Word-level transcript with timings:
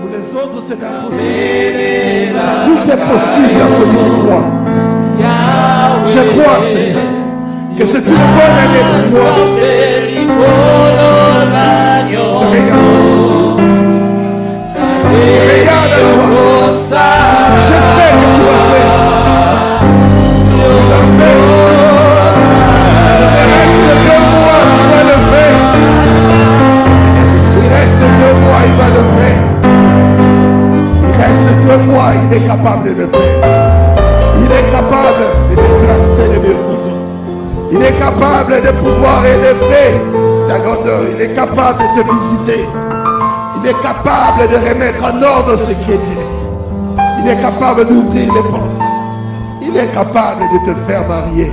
Pour 0.00 0.08
les 0.10 0.34
autres, 0.34 0.62
c'est 0.66 0.82
impossible. 0.82 2.40
Tout 2.64 2.90
est 2.90 2.96
possible 2.96 3.60
à 3.62 3.68
celui 3.68 3.98
qui 3.98 4.10
croit. 4.22 4.46
Je 6.06 6.20
crois, 6.30 6.58
Seigneur, 6.72 7.02
que 7.78 7.84
c'est 7.84 7.98
une 7.98 8.04
bonne 8.14 8.58
année 8.62 8.84
pour 9.10 9.20
moi. 9.20 9.32
Mois, 31.86 32.12
il 32.30 32.36
est 32.36 32.46
capable 32.46 32.94
de 32.94 33.06
faire. 33.06 33.90
Il 34.36 34.52
est 34.52 34.70
capable 34.70 35.24
de 35.50 35.56
déplacer 35.56 36.28
les 36.32 36.38
murs. 36.38 36.70
Il 37.72 37.80
est 37.82 37.92
capable 37.92 38.60
de 38.60 38.70
pouvoir 38.72 39.24
élever 39.24 40.00
ta 40.48 40.58
grandeur. 40.58 41.02
Il 41.14 41.22
est 41.22 41.34
capable 41.34 41.78
de 41.78 42.02
te 42.02 42.12
visiter. 42.12 42.64
Il 43.56 43.68
est 43.68 43.80
capable 43.80 44.50
de 44.50 44.56
remettre 44.56 45.04
en 45.04 45.22
ordre 45.22 45.56
ce 45.56 45.70
qui 45.70 45.92
était. 45.92 46.26
Il 47.20 47.28
est 47.28 47.40
capable 47.40 47.86
d'ouvrir 47.86 48.32
les 48.34 48.42
portes. 48.42 48.82
Il 49.62 49.76
est 49.76 49.92
capable 49.94 50.42
de 50.52 50.72
te 50.72 50.78
faire 50.80 51.06
marier. 51.06 51.52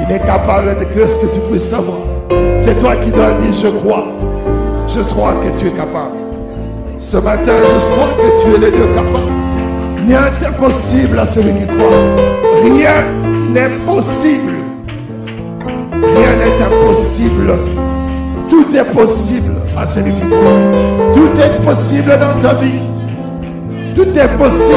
Il 0.00 0.12
est 0.12 0.26
capable 0.26 0.76
de 0.78 0.84
que 0.84 1.06
ce 1.06 1.18
que 1.20 1.26
tu 1.26 1.40
puisses 1.40 1.68
savoir. 1.68 1.98
C'est 2.58 2.78
toi 2.78 2.96
qui 2.96 3.10
dois 3.12 3.30
dire 3.30 3.52
je 3.52 3.68
crois. 3.68 4.06
Je 4.88 5.00
crois 5.00 5.34
que 5.34 5.60
tu 5.60 5.68
es 5.68 5.72
capable. 5.72 6.25
Ce 6.98 7.18
matin, 7.18 7.52
je 7.78 7.90
crois 7.90 8.08
que 8.16 8.42
tu 8.42 8.54
es 8.54 8.58
le 8.58 8.70
Dieu 8.70 8.86
capable. 8.94 9.32
Il 9.98 10.06
n'y 10.06 10.14
a 10.14 10.30
d'impossible 10.40 11.18
à 11.18 11.26
celui 11.26 11.52
qui 11.54 11.66
croit. 11.66 11.90
Rien 12.62 13.04
n'est 13.50 13.68
possible. 13.84 14.54
Rien 15.92 16.36
n'est 16.36 16.64
impossible. 16.64 17.54
Tout 18.48 18.66
est 18.74 18.92
possible 18.92 19.52
à 19.76 19.84
celui 19.84 20.12
qui 20.14 20.22
croit. 20.22 21.12
Tout 21.12 21.28
est 21.38 21.64
possible 21.64 22.18
dans 22.18 22.40
ta 22.40 22.54
vie. 22.54 22.80
Tout 23.94 24.08
est 24.18 24.38
possible. 24.38 24.74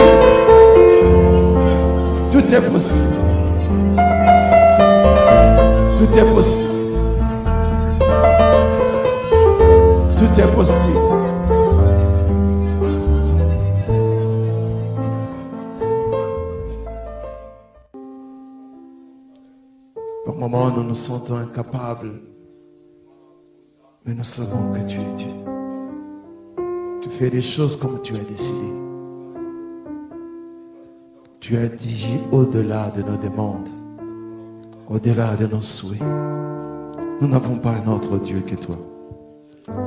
Tout 2.32 2.54
est 2.54 2.62
possible. 2.62 3.16
Tout 5.98 6.18
est 6.18 6.34
possible. 6.34 6.70
Tout 10.18 10.40
est 10.40 10.56
possible. 10.56 11.09
Nous 20.52 20.84
nous 20.84 20.96
sentons 20.96 21.36
incapables. 21.36 22.22
Mais 24.04 24.16
nous 24.16 24.24
savons 24.24 24.74
que 24.74 24.80
tu 24.88 24.98
es 25.00 25.14
Dieu. 25.14 25.34
Tu 27.04 27.10
fais 27.10 27.30
des 27.30 27.42
choses 27.42 27.76
comme 27.76 28.02
tu 28.02 28.16
as 28.16 28.24
décidé. 28.24 28.74
Tu 31.40 31.56
as 31.56 31.68
dit 31.68 32.20
au-delà 32.32 32.90
de 32.90 33.04
nos 33.04 33.18
demandes, 33.18 33.70
au-delà 34.88 35.36
de 35.36 35.46
nos 35.46 35.62
souhaits. 35.62 36.02
Nous 37.22 37.28
n'avons 37.28 37.58
pas 37.58 37.76
un 37.76 37.88
autre 37.92 38.18
Dieu 38.18 38.42
que 38.42 38.56
toi. 38.56 38.78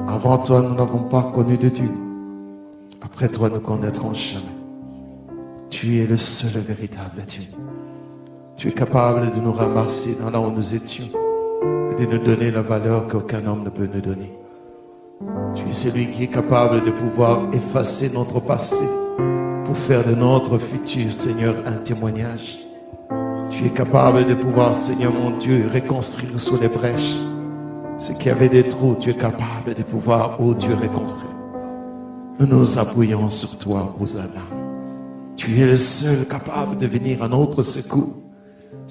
Avant 0.07 0.39
toi, 0.39 0.61
nous 0.61 0.77
n'avons 0.77 1.09
pas 1.09 1.33
connu 1.35 1.57
de 1.57 1.71
Dieu. 1.71 1.91
Après 3.01 3.29
toi, 3.29 3.49
nous 3.49 3.61
connaîtrons 3.61 4.15
jamais. 4.15 4.47
Tu 5.71 5.99
es 5.99 6.07
le 6.07 6.19
seul 6.19 6.63
véritable 6.63 7.23
Dieu. 7.27 7.49
Tu 8.57 8.69
es 8.69 8.73
capable 8.73 9.31
de 9.35 9.41
nous 9.41 9.53
ramasser 9.53 10.17
dans 10.21 10.31
là 10.31 10.41
où 10.41 10.51
nous 10.51 10.75
étions 10.75 11.09
et 11.91 11.95
de 11.95 12.07
nous 12.07 12.25
donner 12.25 12.51
la 12.51 12.63
valeur 12.63 13.09
qu'aucun 13.09 13.45
homme 13.47 13.65
ne 13.65 13.71
peut 13.71 13.89
nous 13.93 14.01
donner. 14.01 14.33
Tu 15.55 15.69
es 15.69 15.75
celui 15.75 16.11
qui 16.11 16.25
est 16.25 16.29
capable 16.29 16.85
de 16.85 16.91
pouvoir 16.91 17.49
effacer 17.53 18.11
notre 18.11 18.41
passé 18.41 18.85
pour 19.65 19.77
faire 19.77 20.05
de 20.05 20.15
notre 20.15 20.59
futur, 20.59 21.13
Seigneur, 21.13 21.55
un 21.67 21.79
témoignage. 21.79 22.59
Tu 23.51 23.67
es 23.67 23.71
capable 23.71 24.27
de 24.27 24.35
pouvoir, 24.35 24.75
Seigneur 24.75 25.13
mon 25.13 25.37
Dieu, 25.39 25.69
reconstruire 25.73 26.39
sous 26.39 26.61
les 26.61 26.69
brèches. 26.69 27.17
Ce 27.99 28.13
qui 28.13 28.31
avait 28.31 28.49
des 28.49 28.65
trous, 28.65 28.97
tu 28.99 29.11
es 29.11 29.15
capable 29.15 29.75
de 29.77 29.83
pouvoir, 29.83 30.37
oh 30.41 30.55
Dieu, 30.55 30.75
reconstruire. 30.75 31.31
Nous 32.39 32.47
nous 32.47 32.79
appuyons 32.79 33.29
sur 33.31 33.59
toi, 33.59 33.95
Hosanna. 34.01 34.43
Tu 35.37 35.59
es 35.59 35.67
le 35.67 35.77
seul 35.77 36.27
capable 36.27 36.79
de 36.79 36.87
venir 36.87 37.23
à 37.23 37.29
notre 37.29 37.63
secours. 37.63 38.15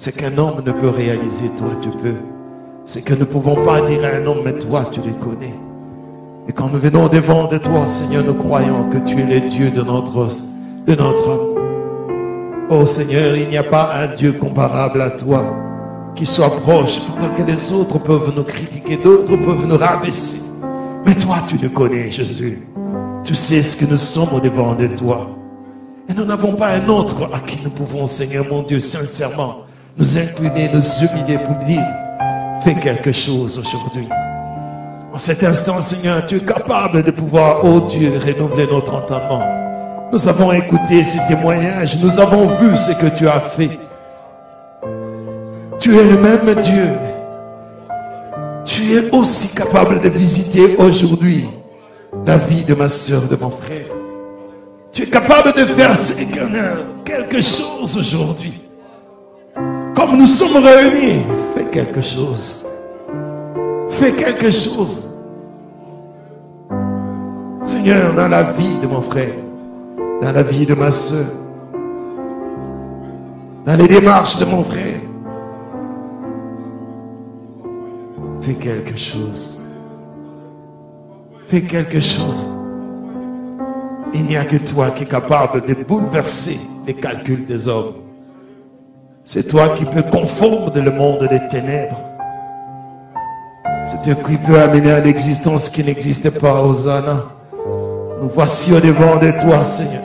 Ce 0.04 0.10
qu'un 0.10 0.36
homme 0.36 0.64
ne 0.66 0.72
peut 0.72 0.88
réaliser, 0.88 1.48
toi 1.56 1.68
tu 1.80 1.88
peux. 1.90 2.16
Ce 2.86 2.98
que 2.98 3.12
nous 3.14 3.20
ne 3.20 3.24
pouvons 3.24 3.54
pas 3.64 3.80
dire 3.82 4.04
à 4.04 4.16
un 4.16 4.26
homme, 4.26 4.40
mais 4.44 4.54
toi 4.54 4.84
tu 4.90 4.98
le 5.00 5.12
connais. 5.12 5.54
Et 6.48 6.52
quand 6.52 6.66
nous 6.72 6.80
venons 6.80 7.06
devant 7.06 7.46
de 7.46 7.56
toi, 7.56 7.86
Seigneur, 7.86 8.24
nous 8.24 8.34
croyons 8.34 8.90
que 8.90 8.98
tu 8.98 9.20
es 9.20 9.26
le 9.26 9.48
Dieu 9.48 9.70
de 9.70 9.80
notre, 9.80 10.26
de 10.88 10.94
notre 10.96 11.30
amour. 11.30 11.58
Oh 12.68 12.84
Seigneur, 12.84 13.36
il 13.36 13.48
n'y 13.48 13.56
a 13.56 13.62
pas 13.62 13.92
un 13.94 14.08
Dieu 14.08 14.32
comparable 14.32 15.02
à 15.02 15.10
toi 15.10 15.44
qui 16.16 16.26
soit 16.26 16.50
proche 16.50 16.98
pendant 16.98 17.32
que 17.36 17.42
les 17.44 17.72
autres 17.72 17.98
peuvent 18.00 18.32
nous 18.34 18.42
critiquer, 18.42 18.96
d'autres 18.96 19.36
peuvent 19.36 19.68
nous 19.68 19.78
rabaisser. 19.78 20.42
Mais 21.06 21.14
toi, 21.14 21.36
tu 21.46 21.58
le 21.58 21.68
connais, 21.68 22.10
Jésus. 22.10 22.60
Tu 23.22 23.36
sais 23.36 23.62
ce 23.62 23.76
que 23.76 23.84
nous 23.84 23.96
sommes 23.96 24.40
devant 24.42 24.74
de 24.74 24.88
toi. 24.88 25.30
Et 26.08 26.12
nous 26.12 26.24
n'avons 26.24 26.56
pas 26.56 26.70
un 26.70 26.88
autre 26.88 27.30
à 27.32 27.38
qui 27.38 27.60
nous 27.62 27.70
pouvons, 27.70 28.06
Seigneur 28.06 28.44
mon 28.50 28.62
Dieu, 28.62 28.80
sincèrement, 28.80 29.58
nous 29.96 30.18
incliner, 30.18 30.70
nous 30.72 30.80
humilier 30.80 31.38
pour 31.38 31.56
dire, 31.66 31.82
fais 32.64 32.74
quelque 32.74 33.12
chose 33.12 33.58
aujourd'hui. 33.58 34.08
En 35.12 35.18
cet 35.18 35.42
instant, 35.44 35.80
Seigneur, 35.82 36.24
tu 36.26 36.36
es 36.36 36.40
capable 36.40 37.02
de 37.02 37.10
pouvoir, 37.10 37.64
oh 37.64 37.80
Dieu, 37.80 38.12
renouveler 38.24 38.66
notre 38.66 38.94
entendement. 38.94 39.44
Nous 40.10 40.28
avons 40.28 40.52
écouté 40.52 41.04
ces 41.04 41.18
témoignages, 41.28 41.98
nous 42.02 42.18
avons 42.18 42.48
vu 42.58 42.76
ce 42.76 42.92
que 42.92 43.14
tu 43.16 43.28
as 43.28 43.40
fait. 43.40 43.78
Tu 45.78 45.96
es 45.96 46.04
le 46.04 46.18
même 46.18 46.54
Dieu. 46.62 46.88
Tu 48.64 48.94
es 48.94 49.10
aussi 49.10 49.54
capable 49.54 50.00
de 50.00 50.08
visiter 50.08 50.76
aujourd'hui 50.76 51.46
la 52.26 52.36
vie 52.36 52.64
de 52.64 52.74
ma 52.74 52.88
soeur, 52.88 53.22
de 53.22 53.36
mon 53.36 53.50
frère. 53.50 53.86
Tu 54.92 55.02
es 55.02 55.06
capable 55.06 55.52
de 55.52 55.64
faire, 55.64 55.94
quelque 57.04 57.42
chose 57.42 57.96
aujourd'hui. 57.96 58.54
Nous 60.10 60.26
sommes 60.26 60.62
réunis, 60.62 61.22
fais 61.54 61.64
quelque 61.64 62.02
chose. 62.02 62.66
Fais 63.88 64.12
quelque 64.12 64.50
chose. 64.50 65.08
Seigneur, 67.64 68.12
dans 68.14 68.28
la 68.28 68.42
vie 68.52 68.78
de 68.82 68.86
mon 68.88 69.00
frère, 69.00 69.34
dans 70.20 70.32
la 70.32 70.42
vie 70.42 70.66
de 70.66 70.74
ma 70.74 70.90
soeur, 70.90 71.26
dans 73.64 73.76
les 73.76 73.86
démarches 73.86 74.38
de 74.38 74.44
mon 74.44 74.64
frère, 74.64 75.00
fais 78.40 78.54
quelque 78.54 78.98
chose. 78.98 79.60
Fais 81.46 81.62
quelque 81.62 82.00
chose. 82.00 82.46
Il 84.14 84.24
n'y 84.24 84.36
a 84.36 84.44
que 84.44 84.56
toi 84.56 84.90
qui 84.90 85.04
es 85.04 85.06
capable 85.06 85.64
de 85.66 85.74
bouleverser 85.84 86.58
les 86.86 86.94
calculs 86.94 87.46
des 87.46 87.68
hommes. 87.68 87.94
C'est 89.34 89.44
toi 89.44 89.70
qui 89.70 89.86
peux 89.86 90.02
confondre 90.02 90.78
le 90.78 90.90
monde 90.90 91.26
des 91.26 91.40
ténèbres. 91.48 91.98
C'est 93.86 94.02
toi 94.02 94.22
qui 94.28 94.36
peux 94.36 94.60
amener 94.60 94.92
à 94.92 95.00
l'existence 95.00 95.70
qui 95.70 95.82
n'existe 95.82 96.28
pas, 96.38 96.60
Hosanna. 96.60 97.24
Nous 98.20 98.28
voici 98.34 98.74
au 98.74 98.80
devant 98.80 99.16
de 99.16 99.30
toi, 99.40 99.64
Seigneur. 99.64 100.02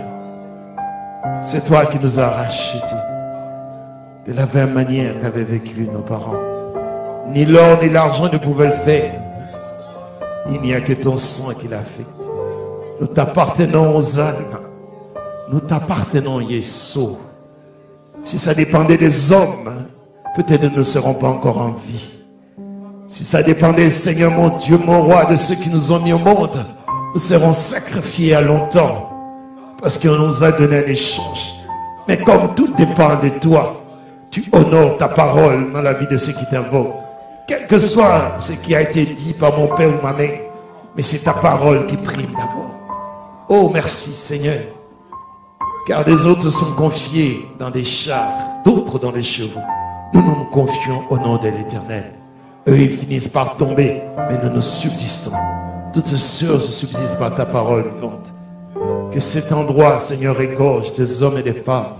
C'est 1.41 1.65
toi 1.65 1.87
qui 1.87 1.99
nous 1.99 2.17
as 2.17 2.29
rachetés 2.29 2.95
de 4.27 4.31
la 4.31 4.45
même 4.45 4.71
manière 4.71 5.19
qu'avaient 5.19 5.43
vécu 5.43 5.89
nos 5.91 5.99
parents. 5.99 6.39
Ni 7.27 7.43
l'or 7.45 7.79
ni 7.83 7.89
l'argent 7.89 8.29
ne 8.31 8.37
pouvaient 8.37 8.67
le 8.67 8.85
faire. 8.85 9.11
Il 10.49 10.61
n'y 10.61 10.73
a 10.73 10.79
que 10.79 10.93
ton 10.93 11.17
sang 11.17 11.51
qui 11.51 11.67
l'a 11.67 11.81
fait. 11.81 12.07
Nous 13.01 13.07
t'appartenons 13.07 13.93
aux 13.93 14.19
âmes. 14.21 14.57
Nous 15.51 15.59
t'appartenons, 15.59 16.39
Yeshua. 16.39 17.26
Si 18.23 18.37
ça 18.37 18.53
dépendait 18.53 18.97
des 18.97 19.31
hommes, 19.31 19.73
peut-être 20.35 20.63
nous 20.63 20.79
ne 20.79 20.83
serons 20.83 21.13
pas 21.13 21.27
encore 21.29 21.57
en 21.57 21.71
vie. 21.87 22.17
Si 23.07 23.23
ça 23.23 23.41
dépendait, 23.41 23.89
Seigneur 23.89 24.31
mon 24.31 24.49
Dieu, 24.57 24.77
mon 24.77 25.03
roi, 25.03 25.25
de 25.25 25.37
ceux 25.37 25.55
qui 25.55 25.69
nous 25.69 25.91
ont 25.91 25.99
mis 25.99 26.11
au 26.11 26.17
monde, 26.17 26.65
nous 27.13 27.19
serons 27.19 27.53
sacrifiés 27.53 28.35
à 28.35 28.41
longtemps. 28.41 29.09
Parce 29.81 29.97
qu'on 29.97 30.15
nous 30.15 30.43
a 30.43 30.51
donné 30.51 30.77
un 30.79 30.87
échange. 30.87 31.53
Mais 32.07 32.17
comme 32.17 32.53
tout 32.55 32.67
dépend 32.77 33.15
de 33.21 33.29
toi, 33.29 33.81
tu 34.29 34.43
honores 34.51 34.97
ta 34.97 35.07
parole 35.07 35.71
dans 35.71 35.81
la 35.81 35.93
vie 35.93 36.07
de 36.07 36.17
ceux 36.17 36.33
qui 36.33 36.45
t'invoquent. 36.49 36.95
Quel 37.47 37.65
que 37.65 37.79
soit 37.79 38.35
ce 38.39 38.53
qui 38.53 38.75
a 38.75 38.81
été 38.81 39.05
dit 39.05 39.33
par 39.33 39.57
mon 39.57 39.67
père 39.67 39.89
ou 39.89 40.03
ma 40.03 40.11
mère, 40.11 40.41
mais 40.95 41.03
c'est 41.03 41.19
ta 41.19 41.33
parole 41.33 41.85
qui 41.85 41.95
prime 41.95 42.33
d'abord. 42.33 42.75
Oh, 43.47 43.69
merci 43.73 44.11
Seigneur. 44.11 44.59
Car 45.87 46.03
des 46.03 46.25
autres 46.25 46.49
sont 46.49 46.73
confiés 46.73 47.47
dans 47.57 47.69
des 47.69 47.85
chars, 47.85 48.33
d'autres 48.65 48.99
dans 48.99 49.11
les 49.11 49.23
chevaux. 49.23 49.61
Nous 50.13 50.21
nous 50.21 50.43
confions 50.51 51.03
au 51.09 51.17
nom 51.17 51.37
de 51.37 51.47
l'Éternel. 51.47 52.11
Eux, 52.67 52.77
ils 52.77 52.89
finissent 52.89 53.29
par 53.29 53.55
tomber, 53.55 54.01
mais 54.29 54.37
nous 54.43 54.53
nous 54.53 54.61
subsistons. 54.61 55.31
Toutes 55.93 56.09
choses 56.09 56.75
subsistent 56.75 57.17
par 57.17 57.33
ta 57.33 57.45
parole 57.45 57.85
vivante. 57.95 58.33
Que 59.13 59.21
cet 59.21 59.53
endroit, 59.53 59.97
Seigneur, 59.97 60.41
égorge 60.41 60.93
des 60.93 61.23
hommes 61.23 61.37
et 61.37 61.43
des 61.43 61.53
femmes 61.53 61.95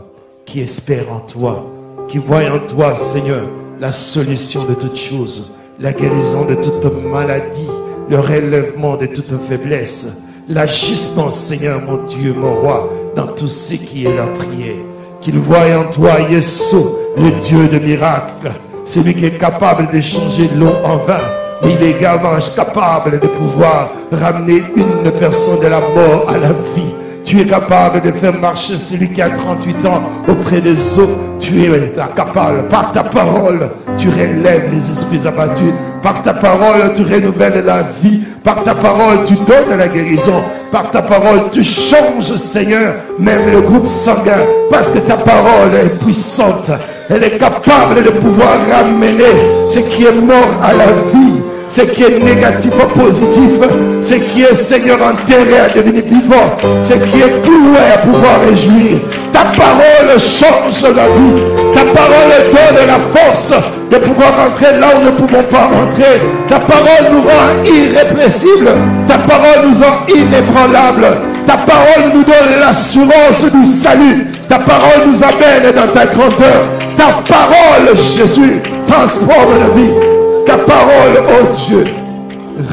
qui 0.45 0.59
espèrent 0.59 1.09
en 1.09 1.21
toi, 1.21 1.65
qui 2.09 2.17
voient 2.17 2.51
en 2.51 2.59
toi, 2.59 2.93
Seigneur, 2.93 3.45
la 3.79 3.93
solution 3.93 4.65
de 4.65 4.73
toutes 4.73 4.97
choses, 4.97 5.53
la 5.79 5.93
guérison 5.93 6.43
de 6.43 6.55
toute 6.55 6.83
maladie, 7.05 7.69
le 8.09 8.19
relèvement 8.19 8.97
de 8.97 9.05
toute 9.05 9.31
faiblesse, 9.47 10.17
l'agissement, 10.49 11.31
Seigneur, 11.31 11.81
mon 11.81 12.03
Dieu, 12.07 12.33
mon 12.33 12.55
roi, 12.55 12.89
dans 13.17 13.27
tout 13.27 13.47
ce 13.47 13.73
qui 13.73 14.05
est 14.05 14.15
leur 14.15 14.31
prière. 14.35 14.75
Qu'ils 15.19 15.39
voient 15.39 15.57
en 15.79 15.91
toi, 15.91 16.11
Yeshua, 16.29 16.83
le 17.17 17.31
Dieu 17.41 17.67
de 17.67 17.79
miracles, 17.79 18.51
celui 18.85 19.15
qui 19.15 19.25
est 19.25 19.39
capable 19.39 19.89
de 19.89 19.99
changer 19.99 20.49
l'eau 20.55 20.75
en 20.85 20.97
vin. 20.97 21.25
Mais 21.63 21.71
il 21.73 21.83
est 21.83 21.91
également 21.97 22.37
capable 22.55 23.19
de 23.19 23.27
pouvoir 23.27 23.89
ramener 24.11 24.61
une 24.75 25.11
personne 25.19 25.59
de 25.59 25.65
la 25.67 25.79
mort 25.79 26.27
à 26.29 26.37
la 26.37 26.49
vie. 26.49 26.93
Tu 27.25 27.41
es 27.41 27.45
capable 27.45 28.01
de 28.01 28.11
faire 28.11 28.39
marcher 28.39 28.77
celui 28.77 29.09
qui 29.09 29.21
a 29.21 29.29
38 29.29 29.85
ans 29.87 30.01
auprès 30.29 30.61
des 30.61 30.99
autres. 30.99 31.17
Tu 31.39 31.63
es 31.63 31.93
capable. 32.15 32.67
Par 32.69 32.91
ta 32.91 33.03
parole, 33.03 33.69
tu 33.97 34.09
relèves 34.09 34.71
les 34.71 34.91
esprits 34.91 35.27
abattus. 35.27 35.73
Par 36.07 36.23
ta 36.23 36.33
parole, 36.33 36.93
tu 36.95 37.03
renouvelles 37.03 37.65
la 37.65 37.83
vie. 38.01 38.21
Par 38.41 38.63
ta 38.63 38.73
parole, 38.73 39.25
tu 39.25 39.33
donnes 39.33 39.77
la 39.77 39.89
guérison. 39.89 40.41
Par 40.71 40.89
ta 40.89 41.01
parole, 41.01 41.49
tu 41.51 41.61
changes, 41.65 42.33
Seigneur, 42.37 42.93
même 43.19 43.51
le 43.51 43.59
groupe 43.59 43.89
sanguin. 43.89 44.45
Parce 44.71 44.89
que 44.89 44.99
ta 44.99 45.17
parole 45.17 45.75
est 45.75 45.99
puissante. 46.01 46.71
Elle 47.09 47.25
est 47.25 47.37
capable 47.37 48.05
de 48.05 48.11
pouvoir 48.11 48.53
ramener 48.71 49.67
ce 49.67 49.79
qui 49.79 50.05
est 50.05 50.13
mort 50.13 50.47
à 50.63 50.71
la 50.71 50.85
vie 51.13 51.36
ce 51.69 51.81
qui 51.81 52.03
est 52.03 52.19
négatif 52.19 52.71
ou 52.73 52.99
positif, 52.99 53.51
ce 54.01 54.13
qui 54.15 54.43
est 54.43 54.55
Seigneur 54.55 54.97
enterré 55.01 55.59
à 55.59 55.69
devenir 55.69 56.03
vivant, 56.05 56.57
ce 56.81 56.93
qui 56.93 57.19
est 57.19 57.41
cloué 57.41 57.77
à 57.93 57.97
pouvoir 57.97 58.41
réjouir. 58.47 58.99
Ta 59.31 59.43
parole 59.55 60.17
change 60.17 60.83
la 60.83 61.07
vie. 61.07 61.43
Ta 61.73 61.83
parole 61.83 62.51
donne 62.51 62.87
la 62.87 63.19
force 63.19 63.53
de 63.91 63.97
pouvoir 63.97 64.29
rentrer 64.37 64.79
là 64.79 64.87
où 64.95 65.05
nous 65.05 65.11
ne 65.11 65.15
pouvons 65.15 65.43
pas 65.43 65.65
rentrer. 65.65 66.21
Ta 66.49 66.59
parole 66.59 67.11
nous 67.11 67.21
rend 67.21 67.63
irrépressibles. 67.65 68.71
Ta 69.07 69.17
parole 69.17 69.67
nous 69.67 69.77
rend 69.77 70.05
inébranlables. 70.07 71.17
Ta 71.45 71.57
parole 71.57 72.11
nous 72.13 72.23
donne 72.23 72.59
l'assurance 72.59 73.45
du 73.53 73.65
salut. 73.65 74.25
Ta 74.49 74.59
parole 74.59 75.07
nous 75.07 75.23
amène 75.23 75.71
dans 75.75 75.91
ta 75.93 76.05
grandeur. 76.07 76.63
Ta 76.95 77.21
parole, 77.27 77.95
Jésus, 77.95 78.61
transforme 78.87 79.59
la 79.59 79.79
vie. 79.79 80.16
Ta 80.47 80.57
parole, 80.57 81.23
oh 81.27 81.47
Dieu, 81.67 81.83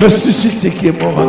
ressuscite 0.00 0.78
qui 0.78 0.86
est 0.86 1.02
mort. 1.02 1.26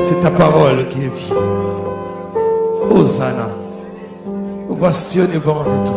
C'est 0.00 0.18
ta 0.22 0.30
parole 0.30 0.88
qui 0.88 1.00
est 1.00 1.14
vie. 1.14 1.32
Hosanna. 2.88 3.50
Voici 4.66 5.20
au 5.20 5.26
devant 5.26 5.62
de 5.64 5.86
tout. 5.86 5.92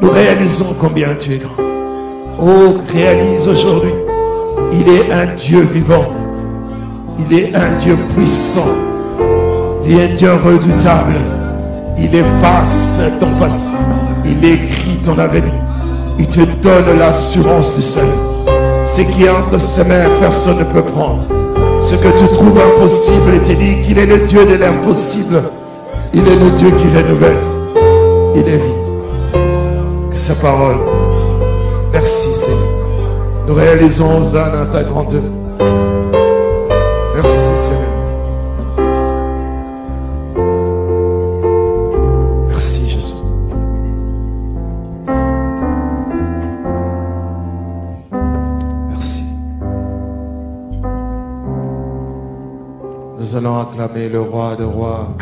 Nous 0.00 0.10
réalisons 0.10 0.74
combien 0.80 1.14
tu 1.14 1.34
es 1.34 1.38
grand. 1.38 1.62
Oh, 2.40 2.78
réalise 2.92 3.46
aujourd'hui. 3.46 3.94
Il 4.72 4.88
est 4.88 5.12
un 5.12 5.26
Dieu 5.36 5.60
vivant. 5.60 6.06
Il 7.16 7.38
est 7.38 7.54
un 7.54 7.76
Dieu 7.78 7.96
puissant. 8.16 8.74
Il 9.84 10.00
est 10.00 10.10
un 10.10 10.14
Dieu 10.16 10.32
redoutable. 10.32 11.14
Il 11.96 12.12
efface 12.12 13.00
ton 13.20 13.38
passé. 13.38 13.70
Il 14.24 14.44
écrit 14.44 14.98
ton 15.04 15.16
avenir. 15.16 15.59
Il 16.20 16.26
te 16.26 16.40
donne 16.40 16.98
l'assurance 16.98 17.74
du 17.74 17.80
salut. 17.80 18.10
Ce 18.84 19.00
qui 19.00 19.24
est 19.24 19.30
entre 19.30 19.58
ses 19.58 19.84
mains, 19.84 20.04
personne 20.20 20.58
ne 20.58 20.64
peut 20.64 20.82
prendre. 20.82 21.24
Ce 21.80 21.94
que 21.94 22.08
tu 22.08 22.28
trouves 22.34 22.58
impossible, 22.58 23.32
il 23.32 23.40
te 23.40 23.52
dit 23.52 23.80
qu'il 23.80 23.98
est 23.98 24.04
le 24.04 24.26
Dieu 24.26 24.44
de 24.44 24.56
l'impossible. 24.56 25.42
Il 26.12 26.20
est 26.28 26.36
le 26.36 26.50
Dieu 26.58 26.70
qui 26.72 26.88
renouvelle. 26.94 27.38
Il 28.34 28.42
est 28.42 28.58
vie. 28.58 30.12
Sa 30.12 30.34
parole. 30.34 30.76
Merci 31.90 32.28
Seigneur. 32.34 32.58
Nous 33.48 33.54
réalisons 33.54 34.18
Hosanna 34.18 34.66
ta 34.70 34.82
grandeur. 34.82 35.22
Acclamer 53.80 54.08
le 54.10 54.20
roi 54.20 54.56
de 54.56 54.64
rois. 54.64 55.16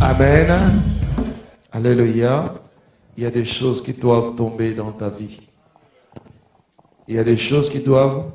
Amen. 0.00 0.82
Alléluia. 1.72 2.54
Il 3.16 3.24
y 3.24 3.26
a 3.26 3.30
des 3.30 3.44
choses 3.44 3.82
qui 3.82 3.92
doivent 3.92 4.36
tomber 4.36 4.72
dans 4.74 4.92
ta 4.92 5.08
vie. 5.08 5.40
Il 7.08 7.14
y 7.14 7.18
a 7.18 7.24
des 7.24 7.38
choses 7.38 7.70
qui 7.70 7.80
doivent. 7.80 8.30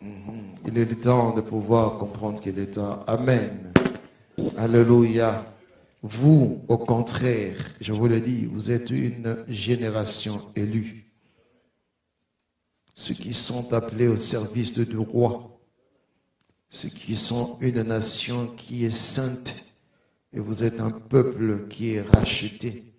Mhm. 0.00 0.56
Il 0.66 0.76
est 0.76 0.84
le 0.84 0.96
temps 0.96 1.32
de 1.32 1.40
pouvoir 1.40 1.98
comprendre 1.98 2.42
qu'il 2.42 2.58
est 2.58 2.72
temps. 2.72 3.04
Amen. 3.06 3.72
Alléluia. 4.56 5.46
Vous, 6.02 6.64
au 6.66 6.78
contraire, 6.78 7.56
je 7.80 7.92
vous 7.92 8.08
le 8.08 8.20
dis, 8.20 8.44
vous 8.46 8.72
êtes 8.72 8.90
une 8.90 9.44
génération 9.46 10.42
élue. 10.56 11.12
Ceux 12.96 13.14
qui 13.14 13.34
sont 13.34 13.72
appelés 13.72 14.08
au 14.08 14.16
service 14.16 14.72
du 14.72 14.98
roi. 14.98 15.60
Ceux 16.70 16.88
qui 16.88 17.14
sont 17.14 17.56
une 17.60 17.82
nation 17.82 18.48
qui 18.56 18.84
est 18.84 18.90
sainte. 18.90 19.64
Et 20.32 20.40
vous 20.40 20.64
êtes 20.64 20.80
un 20.80 20.90
peuple 20.90 21.68
qui 21.68 21.94
est 21.94 22.02
racheté 22.02 22.89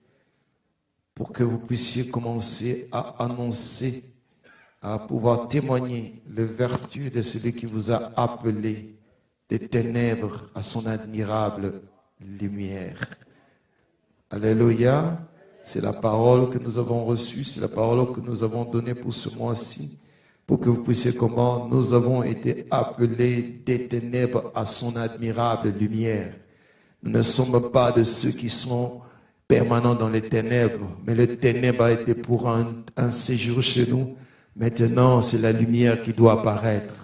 pour 1.22 1.34
que 1.34 1.44
vous 1.44 1.60
puissiez 1.60 2.08
commencer 2.08 2.88
à 2.92 3.24
annoncer, 3.24 4.04
à 4.82 4.98
pouvoir 4.98 5.50
témoigner 5.50 6.20
les 6.28 6.46
vertus 6.46 7.12
de 7.12 7.22
celui 7.22 7.54
qui 7.54 7.68
vous 7.68 7.92
a 7.92 8.12
appelé 8.16 8.96
des 9.48 9.60
ténèbres 9.60 10.50
à 10.56 10.64
son 10.64 10.88
admirable 10.88 11.84
lumière. 12.20 12.98
Alléluia. 14.32 15.20
C'est 15.62 15.82
la 15.82 15.94
parole 15.94 16.50
que 16.50 16.58
nous 16.58 16.80
avons 16.80 17.06
reçue, 17.06 17.44
c'est 17.44 17.62
la 17.62 17.68
parole 17.68 18.12
que 18.16 18.20
nous 18.20 18.42
avons 18.42 18.66
donnée 18.66 18.96
pour 18.96 19.14
ce 19.14 19.30
mois-ci, 19.30 20.00
pour 20.48 20.60
que 20.60 20.70
vous 20.70 20.84
puissiez 20.84 21.14
comment 21.14 21.68
nous 21.68 21.94
avons 21.94 22.24
été 22.24 22.66
appelés 22.72 23.62
des 23.64 23.88
ténèbres 23.88 24.52
à 24.56 24.66
son 24.66 24.96
admirable 24.96 25.70
lumière. 25.70 26.34
Nous 27.04 27.12
ne 27.12 27.22
sommes 27.22 27.70
pas 27.70 27.92
de 27.92 28.04
ceux 28.04 28.32
qui 28.32 28.50
sont 28.50 29.02
permanents 29.52 29.96
dans 29.96 30.08
les 30.08 30.22
ténèbres, 30.22 30.88
mais 31.06 31.14
le 31.14 31.28
ténèbre 31.36 31.84
a 31.84 31.92
été 31.92 32.16
pour 32.16 32.48
un, 32.48 33.12
séjour 33.12 33.62
chez 33.62 33.86
nous. 33.86 34.16
Maintenant, 34.56 35.22
c'est 35.22 35.42
la 35.42 35.52
lumière 35.52 36.02
qui 36.04 36.14
doit 36.14 36.40
apparaître. 36.40 36.96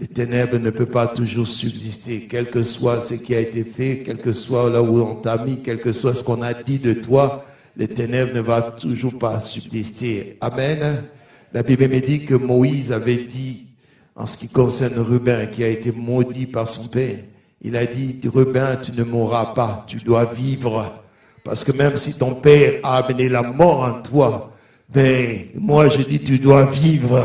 Le 0.00 0.08
ténèbre 0.08 0.58
ne 0.58 0.70
peut 0.70 0.86
pas 0.86 1.06
toujours 1.06 1.46
subsister, 1.46 2.26
quel 2.28 2.50
que 2.50 2.64
soit 2.64 3.00
ce 3.00 3.14
qui 3.14 3.32
a 3.32 3.38
été 3.38 3.62
fait, 3.62 4.02
quel 4.04 4.16
que 4.16 4.32
soit 4.32 4.68
là 4.68 4.82
où 4.82 5.00
on 5.00 5.14
t'a 5.14 5.38
mis, 5.38 5.62
quel 5.62 5.80
que 5.80 5.92
soit 5.92 6.16
ce 6.16 6.24
qu'on 6.24 6.42
a 6.42 6.52
dit 6.52 6.80
de 6.80 6.94
toi, 6.94 7.44
le 7.76 7.86
ténèbre 7.86 8.34
ne 8.34 8.40
va 8.40 8.62
toujours 8.62 9.16
pas 9.16 9.38
subsister. 9.38 10.38
Amen. 10.40 11.04
La 11.52 11.62
Bible 11.62 11.88
me 11.88 12.00
dit 12.00 12.26
que 12.26 12.34
Moïse 12.34 12.90
avait 12.90 13.24
dit, 13.24 13.68
en 14.16 14.26
ce 14.26 14.36
qui 14.36 14.48
concerne 14.48 14.98
Ruben, 14.98 15.48
qui 15.50 15.62
a 15.62 15.68
été 15.68 15.92
maudit 15.92 16.46
par 16.46 16.66
son 16.66 16.88
père, 16.88 17.18
il 17.62 17.76
a 17.76 17.86
dit, 17.86 18.20
Ruben, 18.24 18.78
tu 18.82 18.90
ne 18.98 19.04
mourras 19.04 19.54
pas, 19.54 19.84
tu 19.86 19.98
dois 19.98 20.24
vivre. 20.24 21.04
Parce 21.46 21.62
que 21.62 21.70
même 21.70 21.96
si 21.96 22.18
ton 22.18 22.34
père 22.34 22.80
a 22.82 22.96
amené 22.96 23.28
la 23.28 23.42
mort 23.42 23.82
en 23.82 24.02
toi, 24.02 24.50
ben, 24.92 25.46
moi 25.54 25.88
je 25.88 26.02
dis, 26.02 26.18
tu 26.18 26.40
dois 26.40 26.64
vivre. 26.64 27.22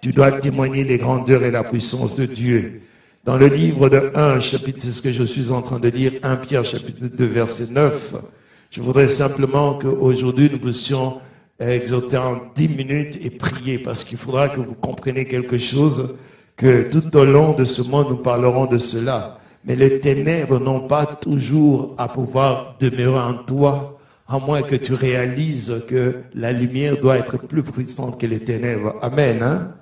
Tu 0.00 0.12
dois 0.12 0.30
témoigner 0.30 0.84
les 0.84 0.98
grandeurs 0.98 1.42
et 1.42 1.50
la 1.50 1.64
puissance 1.64 2.14
de 2.14 2.26
Dieu. 2.26 2.82
Dans 3.24 3.36
le 3.36 3.48
livre 3.48 3.88
de 3.88 4.12
1, 4.14 4.38
chapitre, 4.38 4.78
c'est 4.82 4.92
ce 4.92 5.02
que 5.02 5.10
je 5.10 5.24
suis 5.24 5.50
en 5.50 5.62
train 5.62 5.80
de 5.80 5.88
lire, 5.88 6.12
1 6.22 6.36
Pierre, 6.36 6.64
chapitre 6.64 7.08
2, 7.08 7.24
verset 7.24 7.66
9. 7.72 8.14
Je 8.70 8.80
voudrais 8.80 9.08
simplement 9.08 9.74
qu'aujourd'hui 9.74 10.48
nous 10.48 10.60
puissions 10.60 11.16
exhorter 11.58 12.18
en 12.18 12.40
dix 12.54 12.68
minutes 12.68 13.18
et 13.20 13.30
prier 13.30 13.78
parce 13.78 14.04
qu'il 14.04 14.18
faudra 14.18 14.48
que 14.48 14.60
vous 14.60 14.74
compreniez 14.74 15.24
quelque 15.24 15.58
chose, 15.58 16.16
que 16.56 16.88
tout 16.88 17.16
au 17.16 17.24
long 17.24 17.52
de 17.52 17.64
ce 17.64 17.82
mois 17.82 18.06
nous 18.08 18.18
parlerons 18.18 18.66
de 18.66 18.78
cela. 18.78 19.35
Mais 19.66 19.76
les 19.76 20.00
ténèbres 20.00 20.60
n'ont 20.60 20.86
pas 20.86 21.06
toujours 21.06 21.94
à 21.98 22.08
pouvoir 22.08 22.76
demeurer 22.80 23.18
en 23.18 23.34
toi, 23.34 23.98
à 24.28 24.38
moins 24.38 24.62
que 24.62 24.76
tu 24.76 24.94
réalises 24.94 25.82
que 25.88 26.22
la 26.34 26.52
lumière 26.52 26.96
doit 26.96 27.18
être 27.18 27.36
plus 27.46 27.62
puissante 27.62 28.20
que 28.20 28.26
les 28.26 28.38
ténèbres. 28.38 28.94
Amen. 29.02 29.42
Hein? 29.42 29.74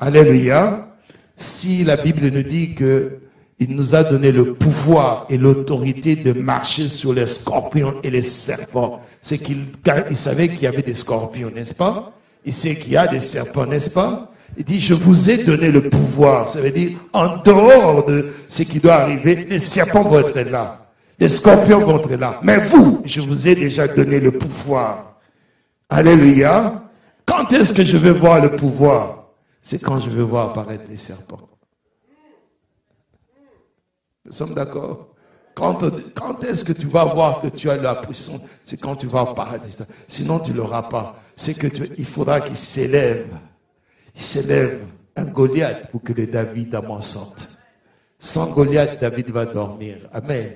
Alléluia. 0.00 0.88
Si 1.36 1.84
la 1.84 1.96
Bible 1.96 2.28
nous 2.28 2.42
dit 2.42 2.74
que 2.74 3.18
il 3.62 3.76
nous 3.76 3.94
a 3.94 4.02
donné 4.02 4.32
le 4.32 4.54
pouvoir 4.54 5.24
et 5.28 5.38
l'autorité 5.38 6.16
de 6.16 6.32
marcher 6.32 6.88
sur 6.88 7.12
les 7.12 7.28
scorpions 7.28 7.94
et 8.02 8.10
les 8.10 8.22
serpents. 8.22 9.00
C'est 9.22 9.38
qu'il 9.38 9.66
il 10.10 10.16
savait 10.16 10.48
qu'il 10.48 10.62
y 10.62 10.66
avait 10.66 10.82
des 10.82 10.96
scorpions, 10.96 11.48
n'est-ce 11.54 11.74
pas? 11.74 12.12
Il 12.44 12.52
sait 12.52 12.74
qu'il 12.74 12.92
y 12.92 12.96
a 12.96 13.06
des 13.06 13.20
serpents, 13.20 13.66
n'est-ce 13.66 13.90
pas? 13.90 14.31
Il 14.56 14.64
dit, 14.64 14.80
je 14.80 14.94
vous 14.94 15.30
ai 15.30 15.38
donné 15.38 15.70
le 15.70 15.88
pouvoir. 15.88 16.48
Ça 16.48 16.60
veut 16.60 16.70
dire, 16.70 16.98
en 17.12 17.38
dehors 17.38 18.04
de 18.04 18.32
ce 18.48 18.62
qui 18.62 18.80
doit 18.80 18.94
arriver, 18.94 19.46
les 19.48 19.58
serpents 19.58 20.02
vont 20.02 20.18
être 20.18 20.50
là. 20.50 20.86
Les 21.18 21.28
scorpions 21.28 21.86
vont 21.86 21.98
être 21.98 22.14
là. 22.16 22.40
Mais 22.42 22.58
vous, 22.58 23.02
je 23.04 23.20
vous 23.20 23.48
ai 23.48 23.54
déjà 23.54 23.88
donné 23.88 24.20
le 24.20 24.32
pouvoir. 24.32 25.16
Alléluia. 25.88 26.82
Quand 27.24 27.52
est-ce 27.52 27.72
que 27.72 27.84
je 27.84 27.96
vais 27.96 28.12
voir 28.12 28.42
le 28.42 28.50
pouvoir? 28.50 29.28
C'est 29.62 29.80
quand 29.80 30.00
je 30.00 30.10
vais 30.10 30.22
voir 30.22 30.50
apparaître 30.50 30.84
les 30.90 30.96
serpents. 30.96 31.48
Nous 34.24 34.32
sommes 34.32 34.54
d'accord? 34.54 35.08
Quand, 35.54 35.82
est-ce 36.44 36.64
que 36.64 36.72
tu 36.72 36.86
vas 36.86 37.04
voir 37.04 37.40
que 37.40 37.48
tu 37.48 37.68
as 37.70 37.76
la 37.76 37.94
puissance? 37.94 38.40
C'est 38.64 38.80
quand 38.80 38.96
tu 38.96 39.06
vas 39.06 39.22
au 39.22 39.34
paradis. 39.34 39.76
Sinon, 40.08 40.38
tu 40.38 40.52
ne 40.52 40.56
l'auras 40.56 40.82
pas. 40.82 41.16
C'est 41.36 41.54
que 41.54 41.66
il 41.98 42.06
faudra 42.06 42.40
qu'il 42.40 42.56
s'élève. 42.56 43.26
Il 44.14 44.22
s'élève 44.22 44.80
un 45.16 45.24
Goliath 45.24 45.90
pour 45.90 46.02
que 46.02 46.12
le 46.12 46.26
David 46.26 46.74
à 46.74 47.02
sorte. 47.02 47.48
Sans 48.18 48.46
Goliath, 48.46 49.00
David 49.00 49.30
va 49.30 49.44
dormir. 49.44 49.96
Amen. 50.12 50.52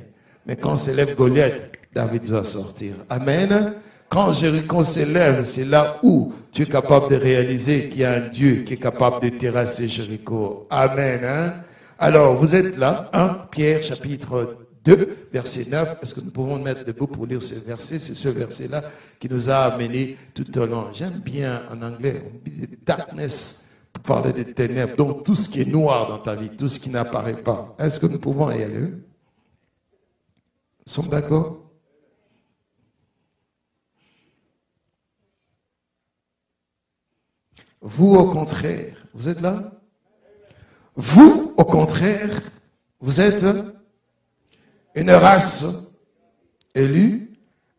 Mais 0.47 0.57
quand 0.57 0.77
s'élève 0.77 1.17
Goliath, 1.17 1.73
David 1.95 2.27
va 2.27 2.45
sortir. 2.45 2.95
Amen. 3.09 3.75
Quand 4.09 4.33
Jéricho 4.33 4.85
s'élève, 4.85 5.45
c'est 5.45 5.65
là 5.65 5.99
où 6.03 6.33
tu 6.53 6.63
es 6.63 6.67
capable 6.67 7.11
de 7.11 7.17
réaliser 7.17 7.89
qu'il 7.89 8.03
y 8.03 8.05
a 8.05 8.13
un 8.13 8.29
Dieu 8.29 8.63
qui 8.67 8.75
est 8.75 8.79
capable 8.79 9.21
de 9.21 9.37
terrasser 9.37 9.89
Jéricho. 9.89 10.67
Amen. 10.71 11.21
Hein? 11.25 11.55
Alors, 11.99 12.35
vous 12.35 12.55
êtes 12.55 12.77
là, 12.77 13.11
1 13.13 13.49
Pierre 13.51 13.83
chapitre 13.83 14.57
2, 14.87 15.29
verset 15.33 15.67
9. 15.69 15.99
Est-ce 16.01 16.15
que 16.15 16.21
nous 16.21 16.31
pouvons 16.31 16.59
mettre 16.59 16.85
debout 16.85 17.09
pour 17.09 17.27
lire 17.27 17.43
ce 17.43 17.55
verset 17.55 17.99
C'est 18.01 18.15
ce 18.15 18.29
verset-là 18.29 18.83
qui 19.19 19.29
nous 19.29 19.51
a 19.51 19.57
amené 19.57 20.17
tout 20.33 20.59
au 20.59 20.67
long. 20.67 20.87
J'aime 20.95 21.19
bien 21.19 21.65
en 21.71 21.83
anglais, 21.83 22.23
darkness 22.87 23.65
pour 23.93 24.03
parler 24.05 24.33
des 24.33 24.55
ténèbres. 24.55 24.97
Donc, 24.97 25.25
tout 25.25 25.35
ce 25.35 25.49
qui 25.49 25.61
est 25.61 25.65
noir 25.65 26.09
dans 26.09 26.19
ta 26.19 26.37
vie, 26.37 26.51
tout 26.51 26.69
ce 26.69 26.79
qui 26.79 26.89
n'apparaît 26.89 27.43
pas. 27.43 27.75
Est-ce 27.79 27.99
que 27.99 28.07
nous 28.07 28.21
pouvons 28.21 28.51
y 28.51 28.63
aller? 28.63 28.81
Nous 28.81 29.03
sommes 30.87 31.09
d'accord? 31.09 31.63
Vous, 37.81 38.15
au 38.15 38.31
contraire, 38.31 38.97
vous 39.13 39.29
êtes 39.29 39.41
là? 39.41 39.73
Vous, 40.95 41.53
au 41.57 41.65
contraire, 41.65 42.41
vous 43.01 43.21
êtes 43.21 43.45
une 44.97 45.11
race 45.11 45.65
élue, 46.75 47.31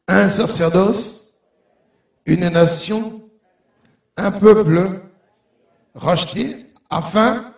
un 0.07 0.29
sacerdoce, 0.29 1.33
une 2.25 2.47
nation, 2.47 3.21
un 4.15 4.31
peuple 4.31 5.01
racheté 5.95 6.65
afin 6.89 7.53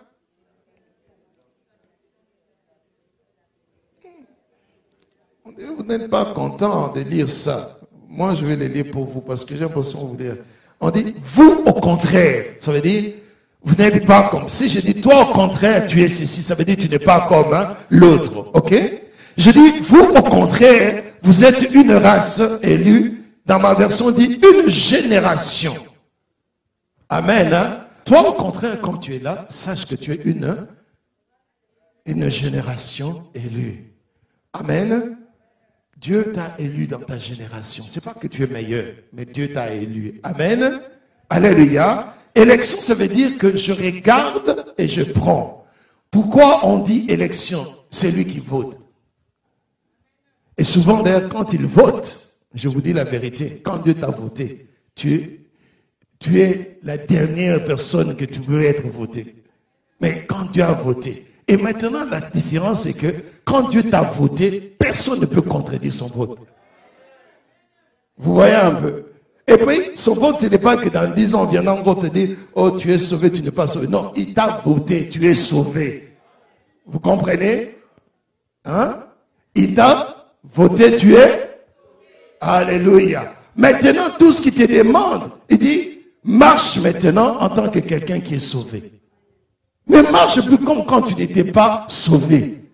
Vous 5.76 5.84
n'êtes 5.84 6.08
pas 6.08 6.26
content 6.26 6.92
de 6.92 7.00
lire 7.00 7.28
ça. 7.28 7.80
Moi, 8.08 8.34
je 8.34 8.46
vais 8.46 8.56
les 8.56 8.68
lire 8.68 8.92
pour 8.92 9.06
vous 9.06 9.20
parce 9.20 9.44
que 9.44 9.54
j'ai 9.54 9.60
l'impression 9.60 10.04
de 10.04 10.06
vous 10.06 10.16
lire. 10.16 10.36
On 10.80 10.88
dit, 10.90 11.14
vous 11.18 11.64
au 11.66 11.72
contraire. 11.74 12.54
Ça 12.60 12.72
veut 12.72 12.80
dire, 12.80 13.14
vous 13.62 13.74
n'êtes 13.74 14.06
pas 14.06 14.28
comme. 14.30 14.48
Si 14.48 14.70
je 14.70 14.80
dis 14.80 15.00
toi 15.00 15.28
au 15.28 15.32
contraire, 15.32 15.86
tu 15.86 16.02
es 16.02 16.08
ceci, 16.08 16.42
ça 16.42 16.54
veut 16.54 16.64
dire 16.64 16.76
tu 16.78 16.88
n'es 16.88 16.98
pas 16.98 17.26
comme 17.28 17.52
hein, 17.52 17.76
l'autre. 17.90 18.50
Ok? 18.54 18.74
Je 19.36 19.50
dis 19.50 19.80
vous 19.80 20.00
au 20.00 20.22
contraire, 20.22 21.02
vous 21.22 21.44
êtes 21.44 21.72
une 21.72 21.92
race 21.92 22.42
élue. 22.62 23.16
Dans 23.46 23.58
ma 23.58 23.74
version, 23.74 24.06
on 24.06 24.10
dit 24.10 24.40
une 24.42 24.70
génération. 24.70 25.74
Amen. 27.08 27.52
Hein? 27.52 27.86
Toi 28.04 28.28
au 28.28 28.32
contraire, 28.32 28.80
comme 28.80 29.00
tu 29.00 29.14
es 29.14 29.18
là, 29.18 29.46
sache 29.48 29.86
que 29.86 29.94
tu 29.94 30.12
es 30.12 30.20
une, 30.24 30.56
génération 32.30 33.24
élue. 33.34 33.92
Amen. 34.52 35.16
Dieu 35.96 36.32
t'a 36.34 36.54
élu 36.58 36.86
dans 36.86 36.98
ta 36.98 37.18
génération. 37.18 37.84
C'est 37.86 38.02
pas 38.02 38.14
que 38.14 38.26
tu 38.26 38.42
es 38.42 38.46
meilleur, 38.46 38.94
mais 39.12 39.24
Dieu 39.24 39.52
t'a 39.52 39.72
élu. 39.72 40.20
Amen. 40.22 40.80
Alléluia. 41.28 42.14
Élection, 42.34 42.78
ça 42.80 42.94
veut 42.94 43.08
dire 43.08 43.36
que 43.38 43.56
je 43.56 43.72
regarde 43.72 44.72
et 44.78 44.88
je 44.88 45.02
prends. 45.02 45.66
Pourquoi 46.10 46.66
on 46.66 46.78
dit 46.78 47.04
élection? 47.08 47.66
C'est 47.90 48.10
lui 48.10 48.24
qui 48.24 48.40
vote. 48.40 48.78
Et 50.60 50.64
souvent, 50.64 51.00
d'ailleurs, 51.00 51.30
quand 51.30 51.54
il 51.54 51.64
vote, 51.64 52.34
je 52.52 52.68
vous 52.68 52.82
dis 52.82 52.92
la 52.92 53.04
vérité, 53.04 53.62
quand 53.64 53.78
Dieu 53.78 53.94
t'a 53.94 54.10
voté, 54.10 54.68
tu, 54.94 55.46
tu 56.18 56.38
es 56.38 56.78
la 56.82 56.98
dernière 56.98 57.64
personne 57.64 58.14
que 58.14 58.26
tu 58.26 58.40
veux 58.40 58.60
être 58.60 58.86
voté. 58.88 59.36
Mais 60.02 60.26
quand 60.28 60.50
Dieu 60.52 60.62
a 60.62 60.72
voté, 60.72 61.24
et 61.48 61.56
maintenant 61.56 62.04
la 62.04 62.20
différence 62.20 62.82
c'est 62.82 62.92
que 62.92 63.06
quand 63.46 63.70
Dieu 63.70 63.84
t'a 63.84 64.02
voté, 64.02 64.60
personne 64.78 65.20
ne 65.20 65.24
peut 65.24 65.40
contredire 65.40 65.94
son 65.94 66.08
vote. 66.08 66.38
Vous 68.18 68.34
voyez 68.34 68.54
un 68.54 68.74
peu 68.74 69.04
et 69.46 69.56
puis, 69.56 69.92
son 69.96 70.12
vote, 70.12 70.42
ce 70.42 70.46
n'est 70.46 70.58
pas 70.58 70.76
que 70.76 70.90
dans 70.90 71.12
10 71.12 71.34
ans, 71.34 71.42
on 71.42 71.46
viendra 71.46 71.74
encore 71.74 72.00
te 72.00 72.06
dire, 72.06 72.36
oh, 72.54 72.70
tu 72.72 72.92
es 72.92 72.98
sauvé, 72.98 73.32
tu 73.32 73.42
n'es 73.42 73.50
pas 73.50 73.66
sauvé. 73.66 73.88
Non, 73.88 74.12
il 74.14 74.32
t'a 74.32 74.60
voté, 74.64 75.08
tu 75.08 75.26
es 75.26 75.34
sauvé. 75.34 76.16
Vous 76.86 77.00
comprenez? 77.00 77.76
Hein? 78.64 79.00
Il 79.56 79.74
t'a 79.74 80.19
voté, 80.44 80.96
tu 80.96 81.14
es 81.14 81.50
Alléluia. 82.40 83.34
Maintenant, 83.54 84.08
tout 84.18 84.32
ce 84.32 84.40
qu'il 84.40 84.54
te 84.54 84.62
demande, 84.62 85.30
il 85.50 85.58
dit, 85.58 85.98
marche 86.24 86.78
maintenant 86.78 87.38
en 87.40 87.48
tant 87.50 87.68
que 87.68 87.80
quelqu'un 87.80 88.20
qui 88.20 88.36
est 88.36 88.38
sauvé. 88.38 88.92
Ne 89.86 90.02
marche 90.10 90.40
plus 90.46 90.58
comme 90.58 90.86
quand 90.86 91.02
tu 91.02 91.14
n'étais 91.14 91.44
pas 91.44 91.84
sauvé. 91.88 92.64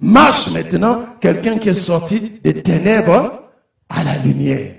Marche 0.00 0.50
maintenant 0.50 1.04
quelqu'un 1.20 1.58
qui 1.58 1.68
est 1.68 1.74
sorti 1.74 2.40
des 2.42 2.54
ténèbres 2.62 3.44
à 3.88 4.02
la 4.02 4.16
lumière. 4.18 4.74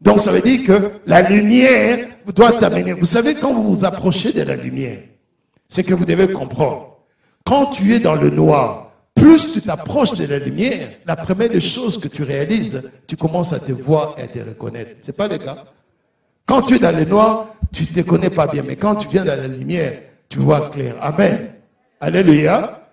Donc 0.00 0.20
ça 0.20 0.32
veut 0.32 0.40
dire 0.40 0.64
que 0.64 0.92
la 1.06 1.28
lumière 1.28 2.06
doit 2.34 2.52
t'amener. 2.52 2.94
Vous 2.94 3.04
savez, 3.04 3.34
quand 3.34 3.52
vous 3.52 3.76
vous 3.76 3.84
approchez 3.84 4.32
de 4.32 4.42
la 4.42 4.56
lumière, 4.56 5.00
c'est 5.68 5.82
que 5.82 5.94
vous 5.94 6.04
devez 6.04 6.28
comprendre. 6.28 6.98
Quand 7.44 7.66
tu 7.66 7.94
es 7.94 7.98
dans 7.98 8.14
le 8.14 8.30
noir, 8.30 8.87
plus 9.18 9.52
tu 9.52 9.62
t'approches 9.62 10.14
de 10.14 10.26
la 10.26 10.38
lumière, 10.38 10.90
la 11.06 11.16
première 11.16 11.50
des 11.50 11.60
choses 11.60 11.98
que 11.98 12.08
tu 12.08 12.22
réalises, 12.22 12.90
tu 13.06 13.16
commences 13.16 13.52
à 13.52 13.60
te 13.60 13.72
voir 13.72 14.14
et 14.18 14.22
à 14.22 14.28
te 14.28 14.38
reconnaître. 14.38 14.96
C'est 15.02 15.16
pas 15.16 15.28
le 15.28 15.38
cas? 15.38 15.64
Quand 16.46 16.62
tu 16.62 16.76
es 16.76 16.78
dans 16.78 16.96
le 16.96 17.04
noir, 17.04 17.48
tu 17.72 17.82
ne 17.82 18.02
te 18.02 18.08
connais 18.08 18.30
pas 18.30 18.46
bien. 18.46 18.62
Mais 18.66 18.76
quand 18.76 18.96
tu 18.96 19.08
viens 19.08 19.24
dans 19.24 19.36
la 19.36 19.48
lumière, 19.48 20.00
tu 20.28 20.38
vois 20.38 20.70
clair. 20.70 20.96
Amen. 21.00 21.50
Alléluia. 22.00 22.88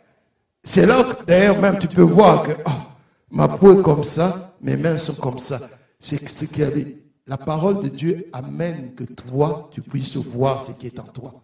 C'est 0.63 0.85
là 0.85 1.03
que 1.03 1.25
d'ailleurs 1.25 1.59
même 1.59 1.77
tu 1.79 1.87
peux 1.87 2.01
voir 2.01 2.43
que 2.43 2.51
oh, 2.65 2.71
ma 3.31 3.47
peau 3.47 3.79
est 3.79 3.83
comme 3.83 4.03
ça, 4.03 4.55
mes 4.61 4.75
mains 4.75 4.97
sont 4.97 5.15
comme 5.15 5.39
ça 5.39 5.59
c'est 6.05 6.29
ce 6.29 6.45
qui 6.45 6.63
avait. 6.63 6.97
La 7.25 7.37
parole 7.37 7.81
de 7.81 7.89
Dieu 7.89 8.29
amène 8.31 8.93
que 8.93 9.03
toi, 9.03 9.69
tu 9.73 9.81
puisses 9.81 10.15
voir 10.17 10.63
ce 10.63 10.71
qui 10.71 10.85
est 10.85 10.99
en 10.99 11.03
toi. 11.03 11.41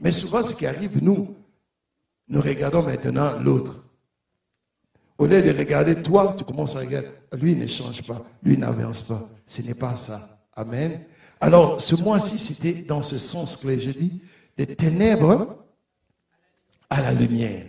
Mais 0.00 0.12
souvent, 0.12 0.44
ce 0.44 0.54
qui 0.54 0.64
arrive, 0.64 1.02
nous, 1.02 1.34
nous 2.28 2.40
regardons 2.40 2.82
maintenant 2.82 3.38
l'autre. 3.38 3.84
Au 5.18 5.26
lieu 5.26 5.42
de 5.42 5.50
regarder 5.50 5.96
toi, 5.96 6.34
tu 6.38 6.44
commences 6.44 6.76
à 6.76 6.80
regarder. 6.80 7.08
Lui 7.36 7.56
ne 7.56 7.66
change 7.66 8.02
pas, 8.02 8.24
lui 8.42 8.56
n'avance 8.56 9.02
pas. 9.02 9.28
Ce 9.46 9.62
n'est 9.62 9.74
pas 9.74 9.96
ça. 9.96 10.38
Amen. 10.54 11.00
Alors, 11.40 11.80
ce 11.80 11.96
mois-ci, 11.96 12.38
c'était 12.38 12.82
dans 12.82 13.02
ce 13.02 13.18
sens 13.18 13.56
que 13.56 13.78
j'ai 13.78 13.92
dit, 13.92 14.20
des 14.56 14.66
ténèbres 14.66 15.56
à 16.90 17.00
la 17.00 17.12
lumière. 17.12 17.66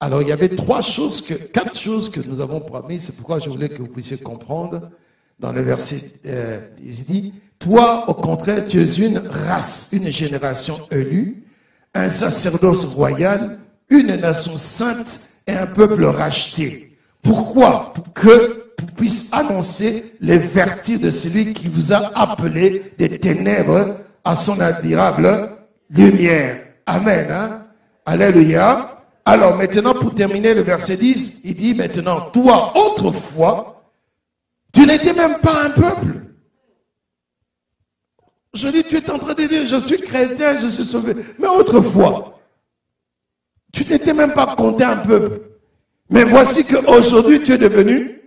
Alors, 0.00 0.22
il 0.22 0.28
y 0.28 0.32
avait 0.32 0.48
trois 0.48 0.82
choses, 0.82 1.20
que, 1.20 1.34
quatre 1.34 1.78
choses 1.78 2.10
que 2.10 2.20
nous 2.20 2.40
avons 2.40 2.60
promis. 2.60 3.00
C'est 3.00 3.14
pourquoi 3.16 3.38
je 3.38 3.48
voulais 3.48 3.68
que 3.68 3.78
vous 3.78 3.88
puissiez 3.88 4.18
comprendre 4.18 4.90
dans 5.38 5.52
le 5.52 5.62
verset, 5.62 6.12
euh, 6.26 6.60
il 6.82 7.04
dit, 7.04 7.34
toi, 7.58 8.08
au 8.08 8.14
contraire, 8.14 8.66
tu 8.68 8.80
es 8.80 8.94
une 8.94 9.18
race, 9.18 9.88
une 9.92 10.10
génération 10.10 10.78
élue, 10.90 11.44
un 11.92 12.08
sacerdoce 12.08 12.84
royal, 12.84 13.58
une 13.90 14.14
nation 14.16 14.56
sainte 14.56 15.28
et 15.46 15.52
un 15.52 15.66
peuple 15.66 16.04
racheté. 16.04 16.96
Pourquoi? 17.22 17.92
Pour 17.94 18.12
que 18.12 18.64
puisse 18.96 19.32
annoncer 19.32 20.14
les 20.20 20.38
vertus 20.38 21.00
de 21.00 21.10
celui 21.10 21.52
qui 21.52 21.68
vous 21.68 21.92
a 21.92 22.10
appelé 22.18 22.92
des 22.98 23.18
ténèbres 23.18 23.96
à 24.24 24.36
son 24.36 24.60
admirable 24.60 25.50
lumière. 25.90 26.66
Amen. 26.86 27.26
Hein? 27.30 27.66
Alléluia. 28.06 29.02
Alors 29.24 29.56
maintenant, 29.56 29.94
pour 29.94 30.14
terminer 30.14 30.54
le 30.54 30.62
verset 30.62 30.96
10, 30.96 31.40
il 31.44 31.54
dit 31.54 31.74
maintenant, 31.74 32.20
toi, 32.30 32.72
autrefois, 32.76 33.90
tu 34.72 34.86
n'étais 34.86 35.14
même 35.14 35.38
pas 35.38 35.64
un 35.64 35.70
peuple. 35.70 36.20
Je 38.52 38.68
dis, 38.68 38.84
tu 38.84 38.96
es 38.96 39.10
en 39.10 39.18
train 39.18 39.34
de 39.34 39.46
dire, 39.46 39.66
je 39.66 39.80
suis 39.80 40.00
chrétien, 40.00 40.58
je 40.58 40.68
suis 40.68 40.84
sauvé. 40.84 41.14
Mais 41.38 41.48
autrefois, 41.48 42.33
tu 43.74 43.84
n'étais 43.84 44.14
même 44.14 44.32
pas 44.32 44.54
compté 44.54 44.84
un 44.84 44.96
peuple. 44.96 45.40
Mais 46.08 46.24
voici 46.24 46.64
qu'aujourd'hui, 46.64 47.42
tu 47.42 47.52
es 47.52 47.58
devenu 47.58 48.22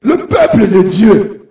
le 0.00 0.16
peuple 0.26 0.68
de 0.68 0.82
Dieu. 0.82 1.50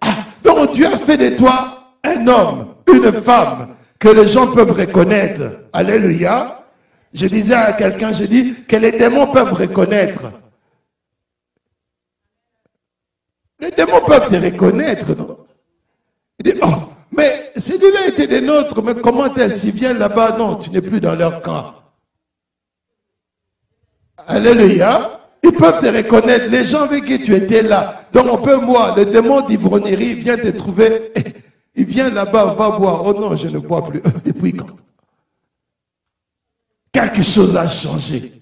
Ah, 0.00 0.14
donc 0.42 0.72
Dieu 0.72 0.86
a 0.86 0.98
fait 0.98 1.18
de 1.18 1.36
toi 1.36 1.94
un 2.02 2.26
homme, 2.26 2.74
une 2.92 3.12
femme, 3.12 3.76
que 3.98 4.08
les 4.08 4.26
gens 4.26 4.50
peuvent 4.50 4.72
reconnaître. 4.72 5.42
Alléluia. 5.72 6.64
Je 7.12 7.26
disais 7.26 7.54
à 7.54 7.72
quelqu'un, 7.74 8.12
je 8.12 8.24
dis 8.24 8.54
que 8.66 8.76
les 8.76 8.92
démons 8.92 9.26
peuvent 9.26 9.52
reconnaître. 9.52 10.22
Les 13.58 13.70
démons 13.72 14.00
peuvent 14.06 14.30
te 14.30 14.36
reconnaître, 14.36 15.14
non? 15.16 15.36
Il 16.38 16.52
dit, 16.52 16.58
oh, 16.62 16.68
mais 17.12 17.52
celui-là 17.56 18.06
était 18.08 18.26
des 18.26 18.40
nôtres, 18.40 18.80
mais 18.82 18.94
comment 18.94 19.34
est-ce 19.34 19.66
vient 19.66 19.92
là-bas? 19.92 20.38
Non, 20.38 20.54
tu 20.54 20.70
n'es 20.70 20.80
plus 20.80 21.00
dans 21.00 21.14
leur 21.14 21.42
camp. 21.42 21.79
Alléluia. 24.30 25.20
Ils 25.42 25.52
peuvent 25.52 25.80
te 25.80 25.86
reconnaître. 25.86 26.46
Les 26.50 26.64
gens 26.64 26.82
avec 26.82 27.04
qui 27.04 27.20
tu 27.20 27.34
étais 27.34 27.62
là. 27.62 28.04
Donc 28.12 28.26
on 28.30 28.38
peut 28.38 28.54
voir, 28.56 28.96
le 28.96 29.04
démon 29.06 29.40
d'ivrognerie 29.40 30.14
vient 30.14 30.36
te 30.36 30.48
trouver. 30.48 31.12
Il 31.76 31.86
vient 31.86 32.10
là-bas, 32.10 32.54
va 32.54 32.70
boire. 32.70 33.02
Oh 33.06 33.14
non, 33.14 33.36
je 33.36 33.48
ne 33.48 33.58
bois 33.58 33.86
plus. 33.86 34.02
Depuis 34.24 34.52
quand? 34.52 34.66
Quelque 36.92 37.22
chose 37.22 37.56
a 37.56 37.68
changé. 37.68 38.32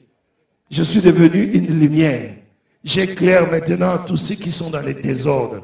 Je 0.70 0.82
suis 0.82 1.00
devenu 1.00 1.42
une 1.52 1.78
lumière. 1.78 2.34
J'éclaire 2.82 3.50
maintenant 3.50 3.98
tous 4.06 4.16
ceux 4.16 4.34
qui 4.34 4.50
sont 4.50 4.70
dans 4.70 4.80
les 4.80 4.94
désordres. 4.94 5.62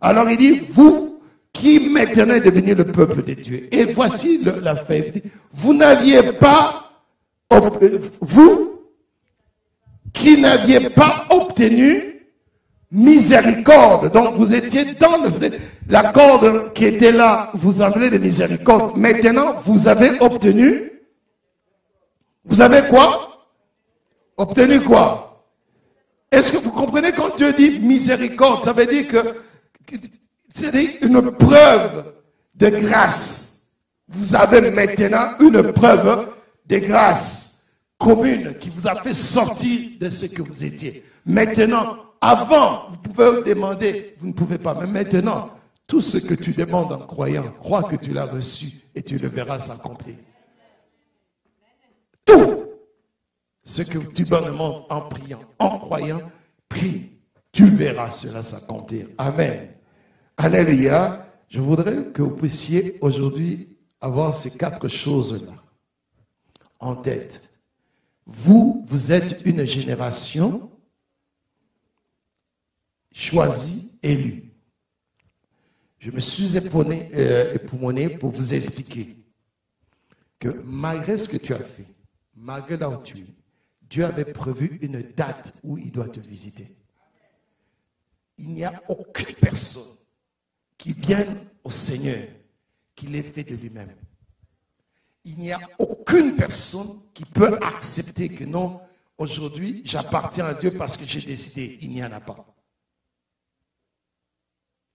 Alors 0.00 0.28
il 0.30 0.36
dit, 0.36 0.62
vous 0.70 1.20
qui 1.52 1.88
maintenant 1.88 2.34
êtes 2.34 2.44
devenus 2.44 2.76
le 2.76 2.84
peuple 2.84 3.24
de 3.24 3.34
Dieu. 3.34 3.68
Et 3.72 3.84
voici 3.92 4.44
la 4.62 4.76
fête. 4.76 5.24
Vous 5.52 5.74
n'aviez 5.74 6.22
pas, 6.32 6.92
euh, 7.52 7.70
vous 8.20 8.77
qui 10.12 10.40
n'aviez 10.40 10.90
pas 10.90 11.26
obtenu 11.30 12.26
miséricorde. 12.90 14.12
Donc 14.12 14.34
vous 14.36 14.54
étiez 14.54 14.84
dans 14.94 15.18
le, 15.18 15.30
la 15.88 16.04
corde 16.12 16.72
qui 16.72 16.86
était 16.86 17.12
là, 17.12 17.50
vous 17.54 17.82
avez 17.82 18.10
de 18.10 18.18
miséricorde. 18.18 18.96
Maintenant, 18.96 19.54
vous 19.64 19.88
avez 19.88 20.20
obtenu 20.20 20.88
vous 22.48 22.62
avez 22.62 22.88
quoi? 22.88 23.46
Obtenu 24.36 24.80
quoi? 24.80 25.44
Est-ce 26.30 26.50
que 26.52 26.56
vous 26.58 26.72
comprenez 26.72 27.12
quand 27.12 27.36
Dieu 27.36 27.52
dit 27.52 27.78
miséricorde 27.80 28.64
Ça 28.64 28.72
veut 28.72 28.86
dire 28.86 29.06
que 29.06 29.34
c'est 30.54 30.98
une 31.02 31.30
preuve 31.32 32.14
de 32.54 32.70
grâce. 32.70 33.66
Vous 34.08 34.34
avez 34.34 34.70
maintenant 34.70 35.32
une 35.40 35.72
preuve 35.72 36.28
de 36.66 36.78
grâce 36.78 37.47
commune 37.98 38.54
qui 38.58 38.70
vous 38.70 38.86
a 38.86 38.94
fait 39.02 39.12
sortir 39.12 39.98
de 40.00 40.08
ce 40.08 40.26
que 40.26 40.42
vous 40.42 40.64
étiez. 40.64 41.04
Maintenant, 41.26 41.96
avant, 42.20 42.88
vous 42.90 42.96
pouvez 42.96 43.42
demander, 43.42 44.16
vous 44.20 44.28
ne 44.28 44.32
pouvez 44.32 44.58
pas, 44.58 44.74
mais 44.74 44.86
maintenant, 44.86 45.50
tout 45.86 46.00
ce 46.00 46.18
que 46.18 46.34
tu 46.34 46.52
demandes 46.52 46.92
en 46.92 46.98
croyant, 46.98 47.44
crois 47.58 47.82
que 47.82 47.96
tu 47.96 48.12
l'as 48.12 48.26
reçu 48.26 48.72
et 48.94 49.02
tu 49.02 49.18
le 49.18 49.28
verras 49.28 49.58
s'accomplir. 49.58 50.16
Tout 52.24 52.64
ce 53.64 53.82
que 53.82 53.98
tu 53.98 54.24
demandes 54.24 54.84
en 54.88 55.02
priant, 55.02 55.40
en 55.58 55.78
croyant, 55.78 56.20
prie. 56.68 57.12
Tu 57.52 57.66
verras 57.66 58.10
cela 58.10 58.42
s'accomplir. 58.42 59.06
Amen. 59.18 59.70
Alléluia. 60.36 61.24
Je 61.48 61.60
voudrais 61.60 62.04
que 62.12 62.20
vous 62.20 62.36
puissiez 62.36 62.98
aujourd'hui 63.00 63.78
avoir 64.00 64.34
ces 64.34 64.50
quatre 64.50 64.88
choses-là 64.88 65.54
en 66.78 66.94
tête. 66.94 67.48
Vous, 68.28 68.84
vous 68.86 69.10
êtes 69.10 69.40
une 69.46 69.64
génération 69.64 70.70
choisie, 73.10 73.90
élue. 74.02 74.52
Je 75.98 76.10
me 76.10 76.20
suis 76.20 76.56
euh, 76.56 77.54
époumoné 77.54 78.10
pour 78.10 78.30
vous 78.30 78.52
expliquer 78.52 79.16
que 80.38 80.60
malgré 80.62 81.16
ce 81.16 81.26
que 81.26 81.38
tu 81.38 81.54
as 81.54 81.64
fait, 81.64 81.86
malgré 82.36 82.76
là 82.76 83.02
Dieu 83.88 84.04
avait 84.04 84.30
prévu 84.32 84.78
une 84.82 85.00
date 85.16 85.58
où 85.62 85.78
il 85.78 85.90
doit 85.90 86.08
te 86.08 86.20
visiter. 86.20 86.76
Il 88.36 88.50
n'y 88.50 88.64
a 88.64 88.82
aucune 88.88 89.34
personne 89.36 89.96
qui 90.76 90.92
vienne 90.92 91.46
au 91.64 91.70
Seigneur 91.70 92.28
qui 92.94 93.06
l'ait 93.06 93.22
fait 93.22 93.44
de 93.44 93.56
lui-même. 93.56 93.94
Il 95.28 95.36
n'y 95.36 95.52
a 95.52 95.60
aucune 95.78 96.36
personne 96.36 97.00
qui 97.12 97.26
peut 97.26 97.58
accepter 97.60 98.30
que 98.30 98.44
non, 98.44 98.80
aujourd'hui, 99.18 99.82
j'appartiens 99.84 100.46
à 100.46 100.54
Dieu 100.54 100.70
parce 100.70 100.96
que 100.96 101.06
j'ai 101.06 101.20
décidé. 101.20 101.78
Il 101.82 101.90
n'y 101.90 102.02
en 102.02 102.12
a 102.12 102.20
pas. 102.20 102.46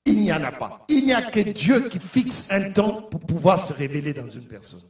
Il 0.06 0.16
n'y 0.24 0.34
en 0.34 0.44
a 0.44 0.52
pas. 0.52 0.86
Il 0.90 1.06
n'y 1.06 1.14
a 1.14 1.22
que 1.22 1.40
Dieu 1.40 1.88
qui 1.88 2.00
fixe 2.00 2.50
un 2.50 2.72
temps 2.72 3.04
pour 3.04 3.20
pouvoir 3.20 3.64
se 3.64 3.74
révéler 3.74 4.12
dans 4.12 4.28
une 4.28 4.46
personne. 4.46 4.82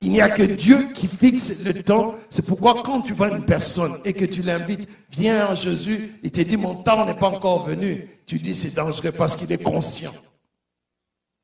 Il 0.00 0.12
n'y 0.12 0.20
a 0.20 0.30
que 0.30 0.44
Dieu 0.44 0.92
qui 0.94 1.08
fixe 1.08 1.60
le 1.64 1.82
temps. 1.82 2.14
C'est 2.30 2.46
pourquoi 2.46 2.84
quand 2.84 3.02
tu 3.02 3.14
vois 3.14 3.30
une 3.30 3.44
personne 3.44 3.98
et 4.04 4.12
que 4.12 4.24
tu 4.24 4.42
l'invites, 4.42 4.88
viens 5.10 5.48
en 5.48 5.56
Jésus, 5.56 6.20
il 6.22 6.30
te 6.30 6.40
dit 6.40 6.56
mon 6.56 6.84
temps 6.84 7.04
n'est 7.04 7.16
pas 7.16 7.28
encore 7.28 7.66
venu. 7.66 8.08
Tu 8.26 8.38
dis 8.38 8.54
c'est 8.54 8.74
dangereux 8.74 9.10
parce 9.10 9.34
qu'il 9.34 9.50
est 9.50 9.62
conscient. 9.62 10.12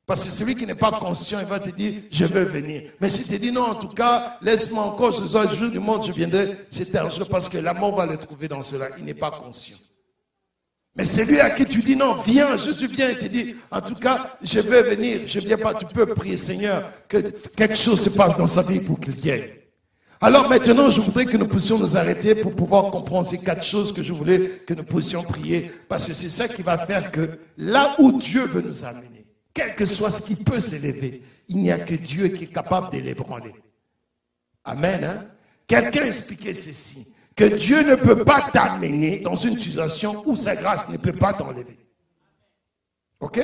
Parce 0.09 0.25
que 0.25 0.31
celui 0.31 0.55
qui 0.55 0.65
n'est 0.65 0.73
pas 0.73 0.93
conscient, 0.93 1.39
il 1.39 1.45
va 1.45 1.59
te 1.59 1.69
dire, 1.69 2.01
je 2.09 2.25
veux 2.25 2.43
venir. 2.43 2.81
Mais 2.99 3.09
si 3.09 3.27
tu 3.27 3.37
dis 3.37 3.51
non, 3.51 3.61
en 3.61 3.75
tout 3.75 3.89
cas, 3.89 4.39
laisse-moi 4.41 4.83
encore, 4.83 5.13
ce 5.13 5.27
soir, 5.27 5.45
le 5.47 5.55
jour 5.55 5.69
du 5.69 5.77
monde, 5.77 6.03
je 6.03 6.11
viendrai, 6.11 6.65
c'est 6.71 6.91
dangereux 6.91 7.27
parce 7.29 7.47
que 7.47 7.59
la 7.59 7.75
mort 7.75 7.95
va 7.95 8.07
le 8.07 8.17
trouver 8.17 8.47
dans 8.47 8.63
cela. 8.63 8.87
Il 8.97 9.05
n'est 9.05 9.13
pas 9.13 9.29
conscient. 9.29 9.77
Mais 10.95 11.05
celui 11.05 11.39
à 11.39 11.51
qui 11.51 11.63
tu 11.63 11.81
dis 11.81 11.95
non, 11.95 12.15
viens, 12.25 12.57
Jésus 12.57 12.87
vient 12.87 13.07
et 13.07 13.19
te 13.19 13.27
dit, 13.27 13.53
en 13.69 13.81
tout 13.81 13.93
cas, 13.93 14.35
je 14.41 14.59
veux 14.61 14.81
venir, 14.81 15.27
je 15.27 15.41
ne 15.41 15.45
viens 15.45 15.59
pas, 15.59 15.75
tu 15.75 15.85
peux 15.85 16.07
prier 16.07 16.37
Seigneur, 16.37 16.91
que 17.07 17.19
quelque 17.55 17.75
chose 17.75 18.01
se 18.01 18.09
passe 18.09 18.35
dans 18.35 18.47
sa 18.47 18.63
vie 18.63 18.79
pour 18.79 18.99
qu'il 18.99 19.13
vienne. 19.13 19.43
Alors 20.21 20.49
maintenant, 20.49 20.89
je 20.89 21.01
voudrais 21.01 21.25
que 21.25 21.37
nous 21.37 21.47
puissions 21.47 21.77
nous 21.77 21.95
arrêter 21.95 22.33
pour 22.33 22.55
pouvoir 22.55 22.89
comprendre 22.89 23.27
ces 23.27 23.37
quatre 23.37 23.63
choses 23.63 23.93
que 23.93 24.01
je 24.01 24.11
voulais 24.11 24.63
que 24.65 24.73
nous 24.73 24.83
puissions 24.83 25.21
prier, 25.21 25.71
parce 25.87 26.07
que 26.07 26.13
c'est 26.13 26.29
ça 26.29 26.47
qui 26.47 26.63
va 26.63 26.79
faire 26.79 27.11
que 27.11 27.29
là 27.57 27.95
où 27.99 28.19
Dieu 28.19 28.47
veut 28.47 28.61
nous 28.61 28.83
amener, 28.83 29.18
quel 29.59 29.75
que 29.75 29.85
soit 29.85 30.11
ce 30.11 30.21
qui 30.21 30.35
peut 30.35 30.61
s'élever, 30.61 31.21
il 31.49 31.57
n'y 31.57 31.71
a 31.71 31.79
que 31.79 31.95
Dieu 31.95 32.29
qui 32.29 32.45
est 32.45 32.53
capable 32.53 32.91
de 32.91 32.99
l'ébranler. 32.99 33.53
Amen. 34.63 35.03
Hein? 35.03 35.27
Quelqu'un 35.67 36.05
expliquait 36.05 36.53
ceci 36.53 37.05
que 37.35 37.43
Dieu 37.43 37.83
ne 37.83 37.95
peut 37.95 38.23
pas 38.23 38.49
t'amener 38.53 39.19
dans 39.19 39.35
une 39.35 39.59
situation 39.59 40.23
où 40.25 40.37
sa 40.37 40.55
grâce 40.55 40.87
ne 40.87 40.95
peut 40.95 41.13
pas 41.13 41.33
t'enlever. 41.33 41.77
OK? 43.19 43.41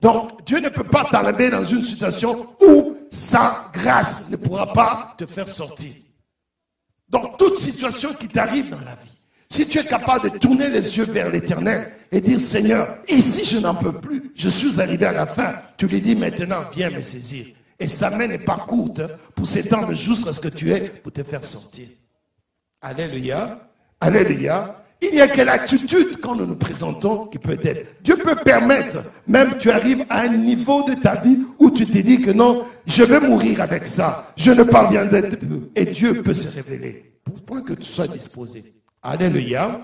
Donc, 0.00 0.44
Dieu 0.44 0.58
ne 0.58 0.68
peut 0.68 0.82
pas 0.82 1.04
t'enlever 1.04 1.50
dans 1.50 1.64
une 1.64 1.84
situation 1.84 2.48
où 2.60 2.96
sa 3.12 3.70
grâce 3.72 4.28
ne 4.28 4.36
pourra 4.36 4.72
pas 4.72 5.14
te 5.16 5.26
faire 5.26 5.48
sortir. 5.48 5.94
Dans 7.08 7.28
toute 7.36 7.60
situation 7.60 8.12
qui 8.14 8.26
t'arrive 8.26 8.70
dans 8.70 8.80
la 8.80 8.96
vie, 8.96 9.11
si 9.52 9.68
tu 9.68 9.78
es 9.78 9.84
capable 9.84 10.30
de 10.30 10.38
tourner 10.38 10.70
les 10.70 10.96
yeux 10.96 11.04
vers 11.04 11.30
l'éternel 11.30 11.90
et 12.10 12.22
dire 12.22 12.40
Seigneur, 12.40 12.96
ici 13.06 13.44
je 13.44 13.58
n'en 13.58 13.74
peux 13.74 13.92
plus, 13.92 14.32
je 14.34 14.48
suis 14.48 14.80
arrivé 14.80 15.04
à 15.04 15.12
la 15.12 15.26
fin, 15.26 15.52
tu 15.76 15.86
lui 15.86 16.00
dis 16.00 16.16
maintenant, 16.16 16.62
viens 16.74 16.88
me 16.88 17.02
saisir. 17.02 17.44
Et 17.78 17.86
sa 17.86 18.08
main 18.08 18.28
n'est 18.28 18.38
pas 18.38 18.64
courte 18.66 19.02
pour 19.34 19.46
s'étendre 19.46 19.94
jusqu'à 19.94 20.32
ce 20.32 20.40
que 20.40 20.48
tu 20.48 20.70
es 20.70 20.80
pour 20.80 21.12
te 21.12 21.22
faire 21.22 21.44
sortir. 21.44 21.86
Alléluia. 22.80 23.68
Alléluia. 24.00 24.82
Il 25.02 25.10
n'y 25.12 25.20
a 25.20 25.28
que 25.28 25.42
l'attitude 25.42 26.18
quand 26.22 26.34
nous 26.34 26.46
nous 26.46 26.56
présentons 26.56 27.26
qui 27.26 27.38
peut 27.38 27.58
être? 27.62 28.02
Dieu 28.02 28.16
peut 28.16 28.36
permettre, 28.36 29.04
même 29.26 29.58
tu 29.58 29.70
arrives 29.70 30.06
à 30.08 30.20
un 30.20 30.28
niveau 30.28 30.82
de 30.84 30.94
ta 30.94 31.16
vie 31.16 31.38
où 31.58 31.70
tu 31.70 31.84
te 31.84 31.98
dis 31.98 32.22
que 32.22 32.30
non, 32.30 32.64
je 32.86 33.02
vais 33.02 33.20
mourir 33.20 33.60
avec 33.60 33.86
ça. 33.86 34.32
Je 34.34 34.52
ne 34.52 34.62
parviendrai 34.62 35.28
plus. 35.28 35.64
Et 35.76 35.84
Dieu 35.84 36.22
peut 36.22 36.32
se 36.32 36.48
révéler. 36.56 37.12
Pour 37.44 37.62
que 37.62 37.74
tu 37.74 37.84
sois 37.84 38.06
disposé. 38.06 38.81
Alléluia. 39.02 39.80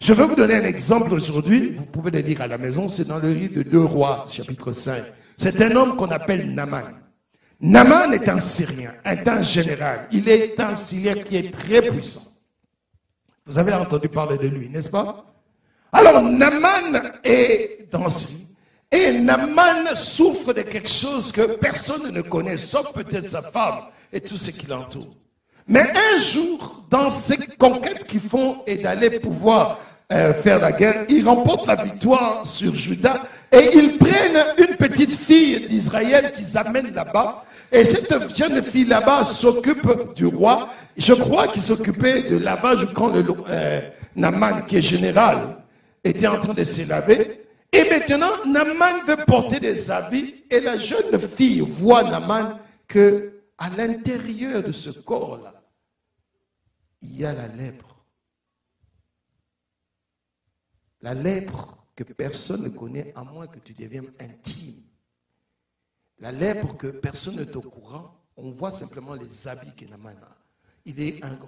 Je 0.00 0.14
vais 0.14 0.26
vous 0.26 0.34
donner 0.34 0.54
un 0.54 0.64
exemple 0.64 1.12
aujourd'hui. 1.12 1.72
Vous 1.76 1.84
pouvez 1.84 2.10
le 2.10 2.20
lire 2.20 2.40
à 2.40 2.46
la 2.46 2.56
maison. 2.56 2.88
C'est 2.88 3.06
dans 3.06 3.18
le 3.18 3.32
livre 3.32 3.56
de 3.56 3.62
Deux 3.62 3.84
Rois, 3.84 4.24
chapitre 4.30 4.72
5. 4.72 5.02
C'est 5.36 5.60
un 5.62 5.76
homme 5.76 5.96
qu'on 5.96 6.10
appelle 6.10 6.54
Naman. 6.54 6.84
Naman 7.60 8.12
est 8.12 8.28
un 8.28 8.40
Syrien, 8.40 8.92
un 9.04 9.42
général. 9.42 10.08
Il 10.10 10.28
est 10.28 10.58
un 10.58 10.74
Syrien 10.74 11.22
qui 11.22 11.36
est 11.36 11.52
très 11.52 11.82
puissant. 11.82 12.22
Vous 13.46 13.58
avez 13.58 13.74
entendu 13.74 14.08
parler 14.08 14.38
de 14.38 14.48
lui, 14.48 14.68
n'est-ce 14.68 14.88
pas? 14.88 15.24
Alors, 15.92 16.22
Naman 16.22 17.00
est 17.22 17.88
dans 17.90 18.08
ce 18.08 18.28
et 18.90 19.12
Naman 19.12 19.96
souffre 19.96 20.52
de 20.52 20.62
quelque 20.62 20.88
chose 20.88 21.32
que 21.32 21.56
personne 21.56 22.10
ne 22.10 22.20
connaît, 22.20 22.58
sauf 22.58 22.92
peut-être 22.92 23.30
sa 23.30 23.40
femme 23.40 23.84
et 24.12 24.20
tout 24.20 24.36
ce 24.36 24.50
qui 24.50 24.66
l'entoure. 24.66 25.16
Mais 25.68 25.82
un 25.82 26.18
jour, 26.18 26.84
dans 26.90 27.10
ces 27.10 27.36
conquêtes 27.58 28.06
qu'ils 28.06 28.20
font 28.20 28.58
et 28.66 28.76
d'aller 28.76 29.18
pouvoir 29.20 29.78
euh, 30.12 30.34
faire 30.34 30.58
la 30.58 30.72
guerre, 30.72 31.04
ils 31.08 31.26
remportent 31.26 31.66
la 31.66 31.76
victoire 31.76 32.46
sur 32.46 32.74
Juda 32.74 33.22
et 33.50 33.70
ils 33.74 33.96
prennent 33.98 34.44
une 34.58 34.76
petite 34.76 35.16
fille 35.16 35.66
d'Israël 35.66 36.32
qu'ils 36.34 36.56
amènent 36.58 36.92
là-bas. 36.94 37.44
Et 37.70 37.84
cette 37.84 38.36
jeune 38.36 38.62
fille 38.62 38.84
là-bas 38.84 39.24
s'occupe 39.24 40.14
du 40.14 40.26
roi. 40.26 40.68
Je 40.96 41.14
crois 41.14 41.48
qu'il 41.48 41.62
s'occupait 41.62 42.22
de 42.22 42.36
lavage 42.36 42.86
quand 42.92 43.08
le 43.08 43.24
euh, 43.48 43.80
Naman, 44.14 44.66
qui 44.66 44.76
est 44.76 44.82
général, 44.82 45.56
était 46.04 46.26
en 46.26 46.38
train 46.38 46.52
de 46.52 46.64
se 46.64 46.86
laver. 46.86 47.40
Et 47.72 47.88
maintenant, 47.88 48.32
Naman 48.46 49.06
veut 49.06 49.24
porter 49.26 49.58
des 49.60 49.90
habits 49.90 50.34
et 50.50 50.60
la 50.60 50.76
jeune 50.76 51.18
fille 51.34 51.60
voit 51.66 52.02
Naman 52.02 52.58
que 52.86 53.31
à 53.62 53.70
l'intérieur 53.70 54.60
de 54.60 54.72
ce 54.72 54.90
corps-là, 54.90 55.62
il 57.00 57.16
y 57.16 57.24
a 57.24 57.32
la 57.32 57.46
lèpre. 57.46 58.04
La 61.00 61.14
lèpre 61.14 61.78
que 61.94 62.02
personne 62.02 62.64
ne 62.64 62.70
connaît 62.70 63.12
à 63.14 63.22
moins 63.22 63.46
que 63.46 63.60
tu 63.60 63.72
deviennes 63.72 64.12
intime. 64.18 64.82
La 66.18 66.32
lèpre 66.32 66.76
que 66.76 66.88
personne 66.88 67.36
n'est 67.36 67.54
au 67.54 67.62
courant, 67.62 68.20
on 68.36 68.50
voit 68.50 68.72
simplement 68.72 69.14
les 69.14 69.46
habits 69.46 69.86
Naman 69.88 70.10
a. 70.10 70.36
Il 70.84 71.00
est 71.00 71.24
un. 71.24 71.38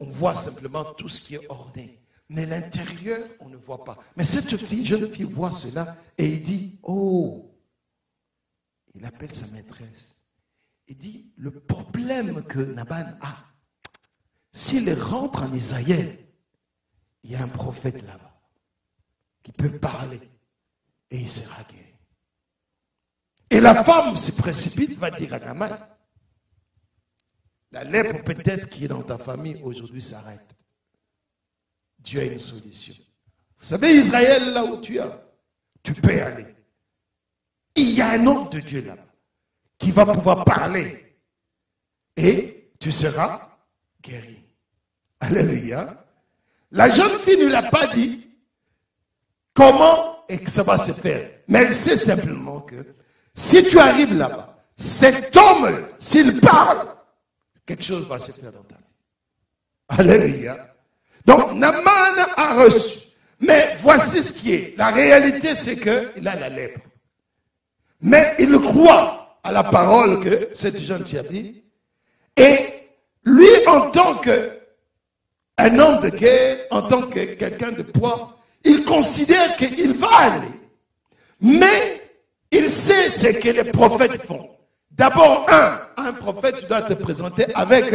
On 0.00 0.06
voit 0.06 0.34
simplement 0.34 0.94
tout 0.94 1.08
ce 1.08 1.20
qui 1.20 1.36
est 1.36 1.48
ordonné. 1.48 2.02
Mais 2.28 2.44
l'intérieur, 2.44 3.24
on 3.38 3.48
ne 3.48 3.56
voit 3.56 3.84
pas. 3.84 3.98
Mais 4.16 4.24
cette 4.24 4.56
fille, 4.56 4.84
jeune 4.84 5.08
fille 5.12 5.22
voit 5.22 5.52
cela 5.52 5.96
et 6.18 6.26
il 6.26 6.42
dit, 6.42 6.80
oh, 6.82 7.54
il 8.96 9.04
appelle 9.04 9.32
sa 9.32 9.46
maîtresse. 9.52 10.15
Il 10.88 10.96
dit, 10.96 11.32
le 11.36 11.50
problème 11.50 12.44
que 12.44 12.60
Naban 12.60 13.06
a, 13.20 13.44
s'il 14.52 14.92
rentre 14.94 15.42
en 15.42 15.52
Israël, 15.52 16.18
il 17.22 17.32
y 17.32 17.34
a 17.34 17.42
un 17.42 17.48
prophète 17.48 18.02
là-bas 18.02 18.40
qui 19.42 19.52
peut 19.52 19.78
parler 19.78 20.20
et 21.10 21.18
il 21.18 21.28
sera 21.28 21.62
guéri. 21.64 21.94
Et 23.50 23.60
la 23.60 23.82
femme 23.84 24.16
se 24.16 24.32
précipite, 24.32 24.98
va 24.98 25.10
dire 25.10 25.34
à 25.34 25.38
Naman, 25.40 25.76
la 27.72 27.84
lèpre 27.84 28.22
peut-être 28.24 28.68
qui 28.68 28.84
est 28.84 28.88
dans 28.88 29.02
ta 29.02 29.18
famille 29.18 29.60
aujourd'hui 29.62 30.02
s'arrête. 30.02 30.56
Dieu 31.98 32.20
a 32.20 32.24
une 32.24 32.38
solution. 32.38 32.94
Vous 33.58 33.64
savez, 33.64 33.96
Israël, 33.96 34.52
là 34.52 34.64
où 34.64 34.80
tu 34.80 34.98
es, 34.98 35.02
tu 35.82 35.92
peux 35.92 36.22
aller. 36.22 36.46
Il 37.74 37.90
y 37.90 38.00
a 38.00 38.10
un 38.10 38.26
homme 38.26 38.48
de 38.50 38.60
Dieu 38.60 38.82
là 38.82 38.96
qui 39.78 39.90
va 39.90 40.06
pouvoir 40.06 40.44
parler. 40.44 41.16
Et 42.16 42.70
tu 42.78 42.90
seras 42.90 43.58
guéri. 44.02 44.42
Alléluia. 45.20 46.04
La 46.70 46.92
jeune 46.92 47.18
fille 47.18 47.38
ne 47.38 47.48
l'a 47.48 47.62
pas 47.62 47.86
dit 47.88 48.28
comment 49.54 50.24
et 50.28 50.46
ça 50.46 50.62
va 50.62 50.78
se 50.78 50.92
faire? 50.92 51.30
Mais 51.48 51.62
elle 51.62 51.74
sait 51.74 51.96
simplement 51.96 52.60
que 52.60 52.76
si 53.34 53.64
tu 53.64 53.78
arrives 53.78 54.14
là-bas, 54.14 54.64
cet 54.76 55.36
homme, 55.36 55.86
s'il 55.98 56.40
parle, 56.40 56.88
quelque 57.64 57.84
chose 57.84 58.06
va 58.06 58.18
se 58.18 58.32
faire 58.32 58.52
dans 58.52 58.62
ta 58.62 58.76
vie. 58.76 58.82
Alléluia. 59.88 60.74
Donc, 61.24 61.52
Naman 61.52 62.26
a 62.36 62.54
reçu. 62.62 62.98
Mais 63.40 63.76
voici 63.80 64.22
ce 64.22 64.32
qui 64.32 64.54
est. 64.54 64.74
La 64.76 64.88
réalité, 64.88 65.54
c'est 65.54 65.76
qu'il 65.76 66.26
a 66.26 66.36
la 66.36 66.48
lèpre. 66.48 66.80
Mais 68.00 68.34
il 68.38 68.58
croit 68.58 69.25
à 69.46 69.52
la 69.52 69.62
parole 69.62 70.20
que 70.20 70.50
cette 70.54 70.80
jeune 70.80 71.02
a 71.02 71.22
dit. 71.22 71.62
Et 72.36 72.56
lui, 73.24 73.48
en 73.66 73.90
tant 73.90 74.16
qu'un 74.16 75.78
homme 75.78 76.00
de 76.00 76.08
guerre, 76.08 76.66
en 76.70 76.82
tant 76.82 77.02
que 77.02 77.34
quelqu'un 77.34 77.72
de 77.72 77.82
poids, 77.82 78.38
il 78.64 78.84
considère 78.84 79.56
qu'il 79.56 79.92
va 79.94 80.08
aller. 80.08 80.54
Mais 81.40 82.02
il 82.50 82.68
sait 82.68 83.08
ce 83.10 83.28
que 83.28 83.48
les 83.50 83.64
prophètes 83.64 84.22
font. 84.26 84.50
D'abord, 84.90 85.46
un, 85.48 85.80
un 85.96 86.12
prophète, 86.12 86.60
tu 86.60 86.66
dois 86.66 86.82
te 86.82 86.94
présenter 86.94 87.46
avec 87.54 87.94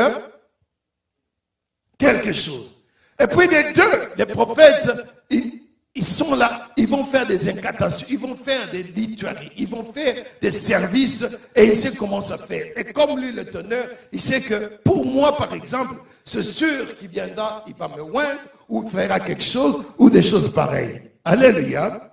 quelque 1.98 2.32
chose. 2.32 2.86
Et 3.20 3.28
puis 3.28 3.48
les 3.48 3.74
deux, 3.74 4.10
les 4.18 4.26
prophètes, 4.26 4.90
ils, 5.30 5.61
sont 6.04 6.36
là, 6.36 6.70
ils 6.78 6.88
vont 6.88 7.04
faire 7.04 7.28
des 7.28 7.50
incantations, 7.50 8.08
ils 8.10 8.18
vont 8.20 8.36
faire 8.36 8.72
des 8.72 8.84
lituaries, 8.84 9.52
ils 9.58 9.68
vont 9.68 9.84
faire 9.92 10.24
des 10.42 10.52
services 10.52 11.26
et 11.54 11.66
il 11.66 11.78
sait 11.78 11.94
comment 11.96 12.22
ça 12.22 12.38
fait. 12.38 12.74
Et 12.78 12.94
comme 12.94 13.20
lui, 13.20 13.32
le 13.32 13.44
teneur, 13.44 13.86
il 14.12 14.22
sait 14.22 14.42
que 14.42 14.78
pour 14.84 15.06
moi, 15.06 15.36
par 15.36 15.54
exemple, 15.54 15.96
c'est 16.24 16.44
sûr 16.44 16.98
qu'il 16.98 17.10
viendra, 17.10 17.64
il 17.68 17.76
va 17.76 17.90
me 17.90 18.02
oindre 18.02 18.40
ou 18.70 18.88
fera 18.88 19.20
quelque 19.20 19.44
chose 19.44 19.86
ou 19.98 20.10
des 20.10 20.24
choses 20.24 20.52
pareilles. 20.54 21.02
Alléluia. 21.26 22.10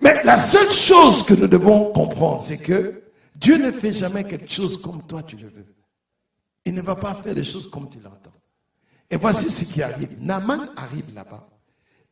Mais 0.00 0.22
la 0.24 0.38
seule 0.38 0.70
chose 0.70 1.22
que 1.22 1.34
nous 1.34 1.46
devons 1.46 1.92
comprendre, 1.92 2.42
c'est 2.42 2.56
que 2.56 3.02
Dieu 3.34 3.58
ne 3.58 3.70
fait 3.70 3.92
jamais 3.92 4.24
quelque 4.24 4.50
chose 4.50 4.80
comme 4.80 5.02
toi 5.06 5.22
tu 5.22 5.36
le 5.36 5.48
veux. 5.48 5.74
Il 6.64 6.74
ne 6.74 6.80
va 6.82 6.94
pas 6.94 7.14
faire 7.22 7.34
les 7.34 7.44
choses 7.44 7.68
comme 7.68 7.90
tu 7.90 7.98
l'entends. 8.00 8.32
Et 9.10 9.16
voici 9.16 9.50
ce 9.50 9.64
qui 9.64 9.82
arrive. 9.82 10.16
Naaman 10.20 10.70
arrive 10.76 11.14
là-bas. 11.14 11.48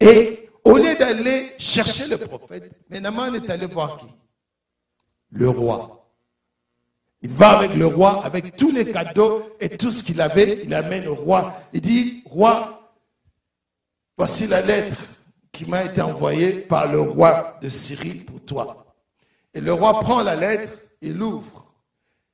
Et 0.00 0.47
au 0.64 0.76
lieu 0.76 0.94
d'aller 0.96 1.52
chercher 1.58 2.06
le 2.06 2.18
prophète, 2.18 2.70
mais 2.90 3.00
Naaman 3.00 3.34
est 3.34 3.50
allé 3.50 3.66
voir 3.66 3.98
qui? 3.98 4.06
Le 5.30 5.48
roi. 5.48 5.98
Il 7.20 7.30
va 7.30 7.58
avec 7.58 7.74
le 7.74 7.86
roi, 7.86 8.24
avec 8.24 8.56
tous 8.56 8.70
les 8.70 8.90
cadeaux 8.90 9.56
et 9.60 9.76
tout 9.76 9.90
ce 9.90 10.02
qu'il 10.02 10.20
avait, 10.20 10.60
il 10.64 10.72
amène 10.72 11.08
au 11.08 11.14
roi. 11.14 11.58
Il 11.72 11.80
dit, 11.80 12.22
roi, 12.26 12.92
voici 14.16 14.46
la 14.46 14.60
lettre 14.60 14.96
qui 15.50 15.66
m'a 15.66 15.84
été 15.84 16.00
envoyée 16.00 16.52
par 16.52 16.90
le 16.90 17.00
roi 17.00 17.58
de 17.60 17.68
Syrie 17.68 18.14
pour 18.14 18.40
toi. 18.44 18.94
Et 19.52 19.60
le 19.60 19.72
roi 19.72 19.98
prend 20.00 20.22
la 20.22 20.36
lettre, 20.36 20.74
il 21.02 21.16
l'ouvre. 21.16 21.72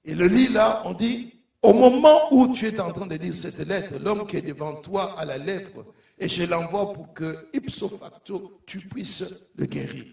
Il 0.04 0.18
le 0.18 0.26
lit 0.26 0.48
là, 0.48 0.82
on 0.84 0.92
dit, 0.92 1.32
au 1.62 1.72
moment 1.72 2.30
où 2.30 2.52
tu 2.54 2.66
es 2.66 2.78
en 2.78 2.92
train 2.92 3.06
de 3.06 3.16
lire 3.16 3.32
cette 3.32 3.58
lettre, 3.60 3.94
l'homme 3.98 4.26
qui 4.26 4.36
est 4.36 4.42
devant 4.42 4.74
toi 4.74 5.14
a 5.18 5.24
la 5.24 5.38
lèpre 5.38 5.86
et 6.18 6.28
je 6.28 6.44
l'envoie 6.44 6.92
pour 6.92 7.12
que, 7.12 7.48
ipso 7.52 7.88
facto, 7.88 8.62
tu 8.66 8.78
puisses 8.80 9.24
le 9.56 9.66
guérir. 9.66 10.06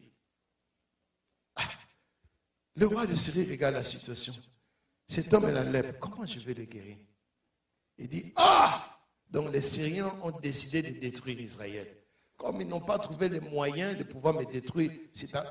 Ah. 1.55 1.69
Le 2.75 2.87
roi 2.87 3.05
de 3.05 3.15
Syrie 3.15 3.49
regarde 3.49 3.75
la 3.75 3.83
situation. 3.83 4.33
Cet 5.07 5.33
homme 5.33 5.49
est 5.49 5.53
la 5.53 5.63
lèpre. 5.63 5.99
Comment 5.99 6.25
je 6.25 6.39
vais 6.39 6.53
le 6.53 6.65
guérir? 6.65 6.97
Il 7.97 8.07
dit 8.07 8.33
Ah 8.35 8.99
Donc 9.29 9.53
les 9.53 9.61
Syriens 9.61 10.15
ont 10.23 10.31
décidé 10.39 10.81
de 10.81 10.99
détruire 10.99 11.39
Israël. 11.39 11.87
Comme 12.37 12.61
ils 12.61 12.67
n'ont 12.67 12.81
pas 12.81 12.97
trouvé 12.97 13.29
les 13.29 13.39
moyens 13.39 13.97
de 13.97 14.03
pouvoir 14.03 14.33
me 14.33 14.45
détruire, 14.45 14.91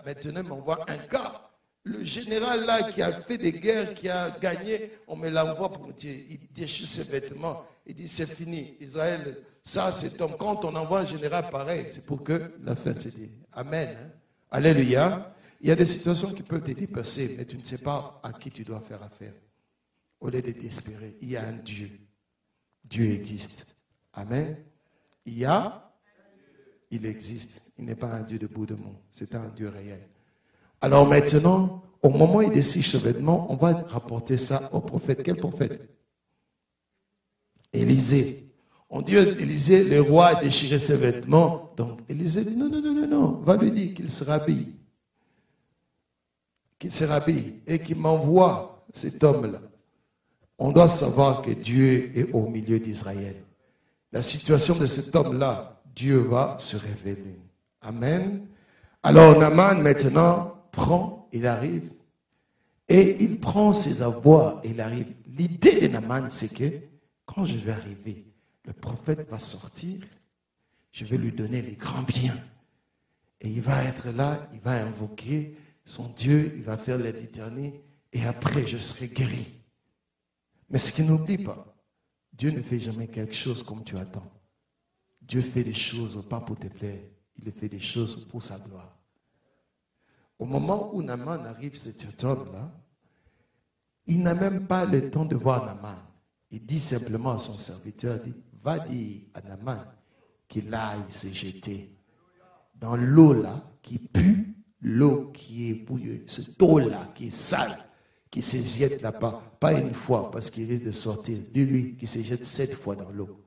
maintenant 0.05 0.41
ils 0.43 0.49
m'envoient 0.49 0.91
un 0.91 1.07
gars 1.07 1.51
le 1.85 2.05
général 2.05 2.65
là 2.67 2.83
qui 2.93 3.01
a 3.03 3.13
fait 3.23 3.39
des 3.39 3.53
guerres, 3.53 3.95
qui 3.95 4.09
a 4.09 4.31
gagné, 4.39 4.93
on 5.07 5.17
me 5.17 5.31
l'envoie 5.31 5.73
pour 5.73 5.93
dire, 5.93 6.15
il 6.29 6.53
déchire 6.53 6.87
ses 6.87 7.05
vêtements. 7.05 7.65
Il 7.87 7.95
dit 7.95 8.09
c'est 8.09 8.31
fini. 8.31 8.77
Israël, 8.81 9.39
ça 9.63 9.93
c'est 9.93 10.21
homme. 10.21 10.37
Quand 10.39 10.65
on 10.65 10.75
envoie 10.75 11.01
un 11.01 11.07
général 11.07 11.51
pareil, 11.51 11.87
c'est 11.93 12.05
pour 12.05 12.23
que 12.23 12.53
la 12.63 12.77
fin 12.77 12.95
se 12.95 13.09
dise. 13.09 13.31
Amen. 13.53 13.89
Hein. 13.91 14.11
Alléluia. 14.51 15.35
Il 15.61 15.69
y 15.69 15.71
a 15.71 15.77
des 15.77 15.87
situations 15.87 16.33
qui 16.33 16.43
peuvent 16.43 16.63
te 16.63 16.73
dépasser, 16.73 17.35
mais 17.37 17.45
tu 17.45 17.59
ne 17.59 17.65
sais 17.65 17.79
pas 17.79 18.19
à 18.23 18.33
qui 18.33 18.51
tu 18.51 18.65
dois 18.65 18.81
faire 18.81 19.03
affaire. 19.03 19.35
Au 20.21 20.31
lieu 20.31 20.41
de 20.41 20.53
t'espérer, 20.53 21.17
il 21.21 21.31
y 21.31 21.37
a 21.37 21.47
un 21.47 21.53
Dieu. 21.53 21.91
Dieu 22.85 23.13
existe. 23.13 23.77
Amen. 24.15 24.57
Il 25.27 25.39
y 25.39 25.45
a, 25.45 25.93
il 26.91 27.05
existe. 27.05 27.63
Il 27.79 27.85
n'est 27.85 27.95
pas 27.95 28.09
un 28.09 28.23
Dieu 28.23 28.39
de 28.39 28.47
bout 28.47 28.67
de 28.67 28.75
monde. 28.75 28.97
C'est 29.11 29.35
un 29.35 29.49
Dieu 29.51 29.69
réel. 29.69 30.09
Alors 30.81 31.07
maintenant, 31.07 31.83
au 32.03 32.09
moment 32.09 32.37
où 32.37 32.43
il 32.43 32.51
décide 32.51 32.83
ce 32.83 32.97
vêtement, 32.97 33.53
on 33.53 33.57
va 33.57 33.73
rapporter 33.73 34.39
ça 34.39 34.71
au 34.73 34.81
prophète. 34.81 35.23
Quel 35.23 35.37
prophète? 35.37 35.89
Élisée. 37.73 38.50
On 38.93 39.03
dit 39.03 39.17
à 39.17 39.23
Élisée, 39.23 39.85
le 39.85 40.01
roi 40.01 40.27
a 40.27 40.43
déchiré 40.43 40.79
ses 40.79 40.97
vêtements. 40.97 41.73
Donc 41.77 42.01
Élisée 42.09 42.45
dit, 42.45 42.57
non, 42.57 42.69
non, 42.69 42.83
non, 42.83 42.93
non, 42.93 43.07
non, 43.07 43.33
va 43.45 43.57
lui 43.57 43.71
dire 43.71 43.95
qu'il 43.95 44.11
se 44.11 44.25
rhabille. 44.25 44.75
Qu'il 46.79 46.91
se 46.91 47.05
rhabille 47.05 47.61
et 47.69 47.79
qu'il 47.79 47.97
m'envoie 47.97 48.85
cet 48.93 49.23
homme-là. 49.23 49.61
On 50.59 50.73
doit 50.73 50.89
savoir 50.89 51.43
que 51.43 51.53
Dieu 51.53 52.11
est 52.17 52.33
au 52.33 52.49
milieu 52.49 52.81
d'Israël. 52.81 53.37
La 54.13 54.23
situation 54.23 54.75
de 54.75 54.87
cet 54.87 55.15
homme-là, 55.15 55.81
Dieu 55.95 56.19
va 56.19 56.57
se 56.59 56.77
révéler. 56.77 57.39
Amen. 57.81 58.47
Alors 59.05 59.39
Naman 59.39 59.81
maintenant 59.81 60.65
prend, 60.73 61.29
il 61.33 61.47
arrive, 61.47 61.91
et 62.89 63.23
il 63.23 63.39
prend 63.39 63.73
ses 63.73 64.03
avoirs, 64.03 64.61
il 64.65 64.81
arrive. 64.81 65.15
L'idée 65.29 65.81
de 65.81 65.87
Naman, 65.87 66.29
c'est 66.29 66.53
que 66.53 66.73
quand 67.25 67.47
je 67.47 67.57
vais 67.57 67.71
arriver, 67.71 68.25
le 68.65 68.73
prophète 68.73 69.29
va 69.29 69.39
sortir, 69.39 70.01
je 70.93 71.05
vais 71.05 71.17
lui 71.17 71.33
donner 71.33 71.63
les 71.63 71.77
grands 71.77 72.03
biens. 72.03 72.39
Et 73.41 73.49
il 73.49 73.63
va 73.63 73.83
être 73.85 74.11
là, 74.11 74.49
il 74.53 74.61
va 74.61 74.85
invoquer 74.85 75.57
son 75.85 76.09
Dieu, 76.09 76.53
il 76.57 76.63
va 76.63 76.77
faire 76.77 76.99
l'éternité, 76.99 77.83
et 78.13 78.25
après 78.27 78.67
je 78.67 78.77
serai 78.77 79.09
guéri. 79.09 79.47
Mais 80.69 80.79
ce 80.79 80.93
qu'il 80.93 81.07
n'oublie 81.07 81.39
pas, 81.39 81.67
Dieu 82.33 82.51
ne 82.51 82.63
fait 82.63 82.79
jamais 82.81 83.09
quelque 83.09 83.35
chose 83.35 83.63
comme 83.63 83.83
tu 83.83 83.97
attends. 83.97 84.31
Dieu 85.23 85.43
fait 85.43 85.65
des 85.65 85.75
choses 85.75 86.25
pas 86.29 86.41
pour 86.41 86.59
te 86.59 86.67
plaire, 86.67 87.01
il 87.37 87.51
fait 87.53 87.69
des 87.69 87.81
choses 87.81 88.25
pour 88.25 88.43
sa 88.43 88.59
gloire. 88.59 88.97
Au 90.39 90.47
moment 90.47 90.95
où 90.95 91.03
Naman 91.03 91.45
arrive, 91.47 91.77
cet 91.77 92.25
homme-là, 92.25 92.73
il 94.07 94.23
n'a 94.23 94.35
même 94.35 94.67
pas 94.67 94.85
le 94.85 95.11
temps 95.11 95.25
de 95.25 95.37
voir 95.37 95.67
Naman. 95.67 95.97
Il 96.51 96.65
dit 96.65 96.81
simplement 96.81 97.33
à 97.33 97.39
son 97.39 97.59
serviteur, 97.59 98.19
dit, 98.21 98.35
va 98.63 98.79
dire 98.81 99.23
à 99.35 99.41
Naman 99.43 99.85
qu'il 100.49 100.73
aille 100.75 101.11
se 101.11 101.33
jeter 101.33 101.91
dans 102.75 102.97
l'eau 102.97 103.35
là 103.35 103.63
qui 103.83 103.99
pue, 103.99 104.55
l'eau 104.81 105.31
qui 105.33 105.71
est 105.71 105.75
bouilleuse, 105.75 106.23
cette 106.27 106.61
eau-là 106.63 107.13
qui 107.15 107.29
est 107.29 107.31
sale, 107.31 107.79
qui 108.31 108.43
se 108.43 108.57
jette 108.57 109.03
là-bas, 109.03 109.43
pas 109.59 109.73
une 109.73 109.95
fois 109.95 110.31
parce 110.31 110.51
qu'il 110.51 110.69
risque 110.69 110.85
de 110.85 110.93
sortir, 110.93 111.39
de 111.53 111.63
lui 111.63 111.97
qui 111.97 112.07
se 112.07 112.19
jette 112.21 112.45
sept 112.45 112.75
fois 112.75 112.97
dans 112.97 113.11
l'eau. 113.11 113.45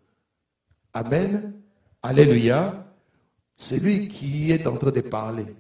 Amen. 0.94 1.54
Alléluia. 2.02 2.86
C'est 3.56 3.80
lui 3.80 4.08
qui 4.08 4.52
est 4.52 4.68
en 4.68 4.78
train 4.78 4.92
de 4.92 5.02
parler. 5.02 5.56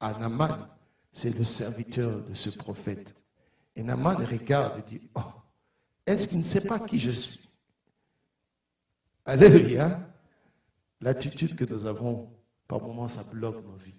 À 0.00 0.18
Naman, 0.18 0.68
c'est 1.12 1.36
le 1.36 1.44
serviteur 1.44 2.22
de 2.22 2.34
ce 2.34 2.50
prophète. 2.50 3.14
Et 3.76 3.82
Naman 3.82 4.16
regarde 4.16 4.78
et 4.78 4.82
dit, 4.82 5.00
oh, 5.14 5.20
est-ce 6.06 6.28
qu'il 6.28 6.38
ne 6.38 6.42
sait 6.42 6.62
pas 6.62 6.78
qui 6.78 6.98
je 6.98 7.10
suis? 7.10 7.43
Alléluia. 9.24 10.00
L'attitude 11.00 11.56
que 11.56 11.64
nous 11.64 11.86
avons, 11.86 12.30
par 12.68 12.80
moments, 12.80 13.08
ça 13.08 13.22
bloque 13.24 13.64
nos 13.64 13.76
vies. 13.76 13.94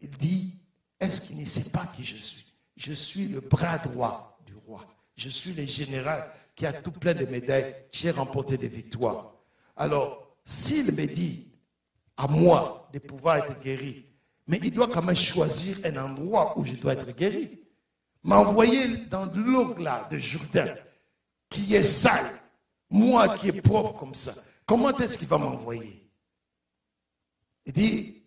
Il 0.00 0.10
dit, 0.10 0.54
est-ce 1.00 1.20
qu'il 1.20 1.38
ne 1.38 1.44
sait 1.44 1.70
pas 1.70 1.86
qui 1.94 2.04
je 2.04 2.16
suis? 2.16 2.52
Je 2.76 2.92
suis 2.92 3.28
le 3.28 3.40
bras 3.40 3.78
droit 3.78 4.38
du 4.46 4.54
roi. 4.54 4.86
Je 5.16 5.28
suis 5.28 5.52
le 5.52 5.64
général 5.64 6.30
qui 6.54 6.66
a 6.66 6.72
tout 6.72 6.90
plein 6.90 7.14
de 7.14 7.26
médailles. 7.26 7.74
J'ai 7.92 8.10
remporté 8.10 8.56
des 8.56 8.68
victoires. 8.68 9.34
Alors, 9.76 10.36
s'il 10.44 10.92
me 10.92 11.06
dit 11.06 11.48
à 12.16 12.26
moi 12.26 12.88
de 12.92 12.98
pouvoir 12.98 13.36
être 13.36 13.60
guéri, 13.60 14.06
mais 14.46 14.60
il 14.62 14.70
doit 14.70 14.88
quand 14.88 15.02
même 15.02 15.16
choisir 15.16 15.78
un 15.84 15.96
endroit 15.96 16.58
où 16.58 16.64
je 16.64 16.74
dois 16.74 16.94
être 16.94 17.14
guéri. 17.16 17.60
M'envoyer 18.24 18.96
dans 19.06 19.26
l'eau 19.26 19.74
de 19.74 20.18
Jourdain, 20.18 20.74
qui 21.48 21.74
est 21.74 21.82
sale, 21.82 22.41
moi 22.92 23.36
qui 23.36 23.48
est 23.48 23.62
propre 23.62 23.98
comme 23.98 24.14
ça. 24.14 24.34
Comment 24.66 24.96
est-ce 24.98 25.18
qu'il 25.18 25.28
va 25.28 25.38
m'envoyer? 25.38 26.08
Il 27.66 27.72
dit, 27.72 28.22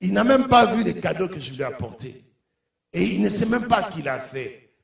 il 0.00 0.12
n'a 0.12 0.24
même 0.24 0.48
pas 0.48 0.74
vu 0.74 0.82
les 0.82 0.94
cadeaux 0.94 1.28
que 1.28 1.38
je 1.38 1.52
lui 1.52 1.60
ai 1.60 1.64
apportés. 1.64 2.24
Et 2.92 3.04
il 3.04 3.20
ne 3.20 3.28
sait 3.28 3.46
même 3.46 3.68
pas 3.68 3.84
qui 3.84 4.02
l'a 4.02 4.18
fait. 4.18 4.74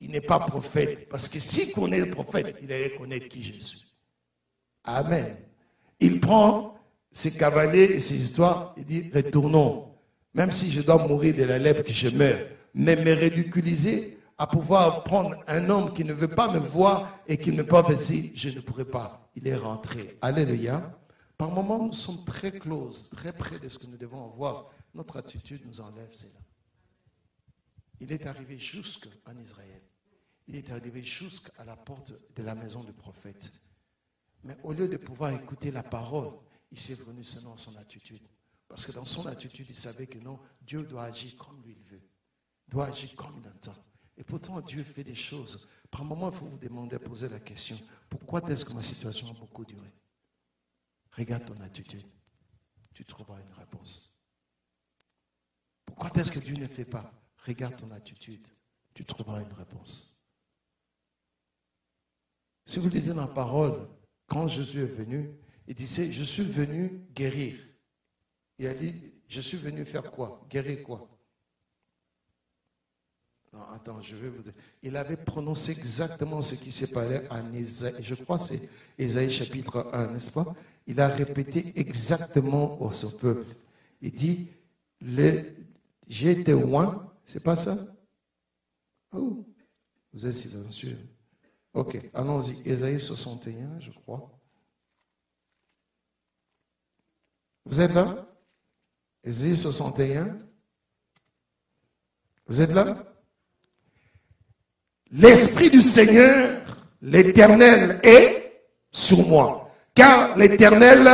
Il 0.00 0.10
n'est 0.10 0.20
pas 0.20 0.38
prophète. 0.38 1.08
Parce 1.08 1.28
que 1.28 1.40
s'il 1.40 1.72
connaît 1.72 2.00
le 2.00 2.10
prophète, 2.10 2.56
il 2.62 2.72
allait 2.72 2.94
connaître 2.94 3.28
qui 3.28 3.42
je 3.42 3.58
suis. 3.58 3.92
Amen. 4.84 5.36
Il 5.98 6.20
prend 6.20 6.78
ses 7.12 7.32
cavaliers 7.32 7.84
et 7.84 8.00
ses 8.00 8.16
histoires, 8.16 8.74
il 8.76 8.84
dit, 8.84 9.10
retournons. 9.14 9.94
Même 10.32 10.52
si 10.52 10.70
je 10.70 10.80
dois 10.80 11.06
mourir 11.06 11.34
de 11.34 11.42
la 11.42 11.58
lèpre, 11.58 11.82
que 11.82 11.92
je 11.92 12.08
meurs. 12.08 12.46
Mais 12.74 12.96
me 12.96 13.12
ridiculiser 13.12 14.16
à 14.40 14.46
pouvoir 14.46 15.04
prendre 15.04 15.36
un 15.48 15.68
homme 15.68 15.92
qui 15.92 16.02
ne 16.02 16.14
veut 16.14 16.26
pas 16.26 16.50
me 16.50 16.58
voir 16.58 17.20
et 17.28 17.36
qui 17.36 17.52
ne 17.52 17.62
pas 17.62 17.86
me 17.86 17.94
je 18.34 18.48
ne 18.48 18.60
pourrai 18.62 18.86
pas. 18.86 19.30
Il 19.36 19.46
est 19.46 19.54
rentré. 19.54 20.16
Alléluia. 20.22 20.98
Par 21.36 21.50
moments, 21.50 21.84
nous 21.84 21.92
sommes 21.92 22.24
très 22.24 22.50
close, 22.50 23.10
très 23.10 23.34
près 23.34 23.58
de 23.58 23.68
ce 23.68 23.78
que 23.78 23.86
nous 23.86 23.98
devons 23.98 24.32
avoir. 24.32 24.68
Notre 24.94 25.18
attitude 25.18 25.66
nous 25.66 25.82
enlève 25.82 26.10
cela. 26.14 26.40
Il 28.00 28.12
est 28.12 28.24
arrivé 28.24 28.58
jusqu'en 28.58 29.36
Israël. 29.36 29.82
Il 30.48 30.56
est 30.56 30.70
arrivé 30.70 31.04
jusqu'à 31.04 31.62
la 31.66 31.76
porte 31.76 32.14
de 32.34 32.42
la 32.42 32.54
maison 32.54 32.82
du 32.82 32.94
prophète. 32.94 33.50
Mais 34.42 34.56
au 34.62 34.72
lieu 34.72 34.88
de 34.88 34.96
pouvoir 34.96 35.32
écouter 35.34 35.70
la 35.70 35.82
parole, 35.82 36.32
il 36.72 36.80
s'est 36.80 36.94
venu 36.94 37.24
selon 37.24 37.58
son 37.58 37.76
attitude. 37.76 38.26
Parce 38.68 38.86
que 38.86 38.92
dans 38.92 39.04
son 39.04 39.26
attitude, 39.26 39.66
il 39.68 39.76
savait 39.76 40.06
que 40.06 40.18
non, 40.18 40.40
Dieu 40.62 40.82
doit 40.84 41.04
agir 41.04 41.36
comme 41.36 41.62
lui 41.62 41.76
il 41.78 41.92
veut. 41.92 42.02
Doit 42.68 42.86
agir 42.86 43.14
comme 43.16 43.34
il 43.38 43.46
entend. 43.46 43.78
Et 44.20 44.22
pourtant, 44.22 44.60
Dieu 44.60 44.84
fait 44.84 45.02
des 45.02 45.14
choses. 45.14 45.66
Par 45.90 46.02
un 46.02 46.04
moment, 46.04 46.30
il 46.30 46.36
faut 46.36 46.44
vous 46.44 46.58
demander, 46.58 46.98
poser 46.98 47.30
la 47.30 47.40
question, 47.40 47.80
pourquoi 48.10 48.42
est-ce 48.50 48.66
que 48.66 48.74
ma 48.74 48.82
situation 48.82 49.30
a 49.30 49.32
beaucoup 49.32 49.64
duré? 49.64 49.90
Regarde 51.12 51.46
ton 51.46 51.58
attitude. 51.62 52.04
Tu 52.92 53.02
trouveras 53.06 53.40
une 53.40 53.54
réponse. 53.54 54.12
Pourquoi 55.86 56.10
est-ce 56.16 56.30
que 56.30 56.38
Dieu 56.38 56.54
ne 56.54 56.66
fait 56.66 56.84
pas? 56.84 57.10
Regarde 57.46 57.76
ton 57.76 57.90
attitude. 57.92 58.46
Tu 58.92 59.06
trouveras 59.06 59.40
une 59.40 59.54
réponse. 59.54 60.22
Si 62.66 62.78
vous 62.78 62.90
lisez 62.90 63.14
dans 63.14 63.22
la 63.22 63.26
parole, 63.26 63.88
quand 64.26 64.48
Jésus 64.48 64.82
est 64.82 64.84
venu, 64.84 65.30
il 65.66 65.74
disait, 65.74 66.12
je 66.12 66.24
suis 66.24 66.44
venu 66.44 67.06
guérir. 67.14 67.58
Il 68.58 68.66
a 68.66 68.74
dit, 68.74 69.14
je 69.26 69.40
suis 69.40 69.56
venu 69.56 69.86
faire 69.86 70.10
quoi? 70.10 70.46
Guérir 70.50 70.82
quoi 70.82 71.08
Non, 73.52 73.62
attends, 73.74 74.00
je 74.00 74.14
vais 74.14 74.28
vous 74.28 74.42
dire. 74.42 74.52
Il 74.82 74.96
avait 74.96 75.16
prononcé 75.16 75.72
exactement 75.72 76.40
ce 76.40 76.54
qui 76.54 76.70
s'est 76.70 76.86
passé 76.86 77.26
en 77.30 77.52
Isaïe. 77.52 77.96
Je 78.00 78.14
crois 78.14 78.38
que 78.38 78.44
c'est 78.44 78.68
Isaïe 78.96 79.30
chapitre 79.30 79.90
1, 79.92 80.12
n'est-ce 80.12 80.30
pas? 80.30 80.54
Il 80.86 81.00
a 81.00 81.08
répété 81.08 81.72
exactement 81.78 82.80
au 82.80 82.92
son 82.92 83.10
peuple. 83.10 83.56
Il 84.00 84.12
dit, 84.12 84.48
j'ai 86.06 86.30
été 86.30 86.52
loin, 86.52 87.12
c'est 87.26 87.42
pas 87.42 87.56
ça? 87.56 87.76
Oh, 89.12 89.44
vous 90.12 90.26
êtes 90.26 90.34
silencieux. 90.34 90.98
Ok, 91.72 92.00
allons-y. 92.14 92.62
Ésaïe 92.64 93.00
61, 93.00 93.80
je 93.80 93.90
crois. 93.90 94.30
Vous 97.64 97.80
êtes 97.80 97.94
là? 97.94 98.28
Ésaïe 99.24 99.56
61. 99.56 100.38
Vous 102.46 102.60
êtes 102.60 102.70
là? 102.70 103.09
L'Esprit 105.12 105.70
du 105.70 105.82
Seigneur, 105.82 106.60
l'Éternel, 107.02 108.00
est 108.02 108.62
sur 108.92 109.26
moi. 109.26 109.70
Car 109.94 110.36
l'Éternel 110.36 111.08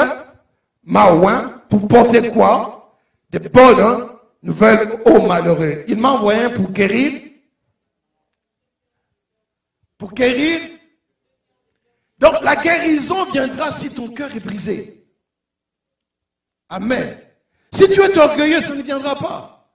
m'a 0.85 1.13
oint 1.13 1.63
pour 1.69 1.89
porter 1.89 2.29
quoi? 2.31 2.99
Des 3.31 3.39
bonnes 3.39 4.09
nouvelles 4.43 5.01
aux 5.05 5.23
malheureux. 5.23 5.85
Il 5.89 5.99
m'a 5.99 6.11
envoyé 6.11 6.49
pour 6.51 6.71
guérir 6.71 7.27
pour 9.99 10.13
guérir. 10.13 10.61
Donc 12.19 12.35
la 12.43 12.57
guérison 12.57 13.25
viendra 13.31 13.73
si 13.73 13.93
ton 13.93 14.09
cœur 14.09 14.35
est 14.35 14.41
brisé. 14.41 15.07
Amen. 16.69 17.19
Si 17.73 17.89
tu 17.91 18.01
es 18.01 18.19
orgueilleux, 18.19 18.63
ça 18.63 18.75
ne 18.75 18.83
viendra 18.83 19.15
pas. 19.17 19.71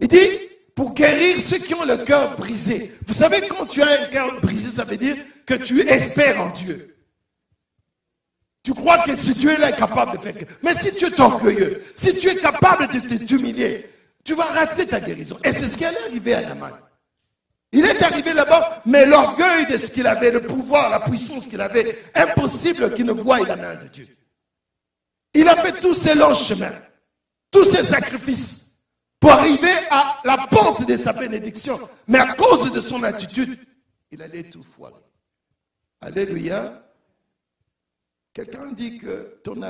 Il 0.00 0.08
dit, 0.08 0.47
pour 0.78 0.94
guérir 0.94 1.40
ceux 1.40 1.58
qui 1.58 1.74
ont 1.74 1.84
le 1.84 1.96
cœur 1.96 2.36
brisé. 2.36 2.92
Vous 3.04 3.12
savez, 3.12 3.48
quand 3.48 3.66
tu 3.66 3.82
as 3.82 4.00
un 4.00 4.04
cœur 4.12 4.40
brisé, 4.40 4.70
ça 4.70 4.84
veut 4.84 4.96
dire 4.96 5.16
que 5.44 5.54
tu 5.54 5.80
espères 5.80 6.40
en 6.40 6.50
Dieu. 6.50 6.96
Tu 8.62 8.72
crois 8.74 8.98
que 8.98 9.16
si 9.16 9.34
Dieu 9.34 9.50
est 9.50 9.76
capable 9.76 10.16
de 10.16 10.22
faire. 10.22 10.34
Mais 10.62 10.74
si 10.74 10.92
tu 10.92 11.06
es 11.06 11.20
orgueilleux, 11.20 11.82
si 11.96 12.16
tu 12.16 12.28
es 12.28 12.36
capable 12.36 12.86
de 12.86 13.16
t'humilier, 13.16 13.90
tu 14.22 14.36
vas 14.36 14.44
rater 14.44 14.86
ta 14.86 15.00
guérison. 15.00 15.36
Et 15.42 15.50
c'est 15.50 15.66
ce 15.66 15.76
qui 15.76 15.82
est 15.82 16.04
arrivé 16.06 16.34
à 16.34 16.42
Naman. 16.42 16.70
Il 17.72 17.84
est 17.84 18.00
arrivé 18.00 18.32
là-bas, 18.32 18.80
mais 18.86 19.04
l'orgueil 19.04 19.66
de 19.66 19.76
ce 19.78 19.90
qu'il 19.90 20.06
avait, 20.06 20.30
le 20.30 20.42
pouvoir, 20.42 20.90
la 20.90 21.00
puissance 21.00 21.48
qu'il 21.48 21.60
avait, 21.60 22.04
impossible 22.14 22.94
qu'il 22.94 23.06
ne 23.06 23.12
voie 23.14 23.40
la 23.40 23.56
main 23.56 23.74
de 23.74 23.88
Dieu. 23.88 24.06
Il 25.34 25.48
a 25.48 25.56
fait 25.56 25.72
tous 25.80 25.94
ces 25.94 26.14
longs 26.14 26.34
chemins, 26.34 26.80
tous 27.50 27.64
ces 27.64 27.82
sacrifices 27.82 28.67
pour 29.20 29.30
arriver 29.30 29.74
à 29.90 30.20
la 30.24 30.46
porte 30.48 30.86
de 30.86 30.96
sa 30.96 31.12
bénédiction. 31.12 31.78
Mais 32.06 32.18
à 32.18 32.34
cause 32.34 32.72
de 32.72 32.80
son 32.80 33.02
attitude, 33.02 33.58
il 34.10 34.22
allait 34.22 34.44
tout 34.44 34.62
foirer. 34.62 34.94
Alléluia. 36.00 36.84
Quelqu'un 38.32 38.72
dit 38.72 38.98
que 38.98 39.40
ton, 39.42 39.62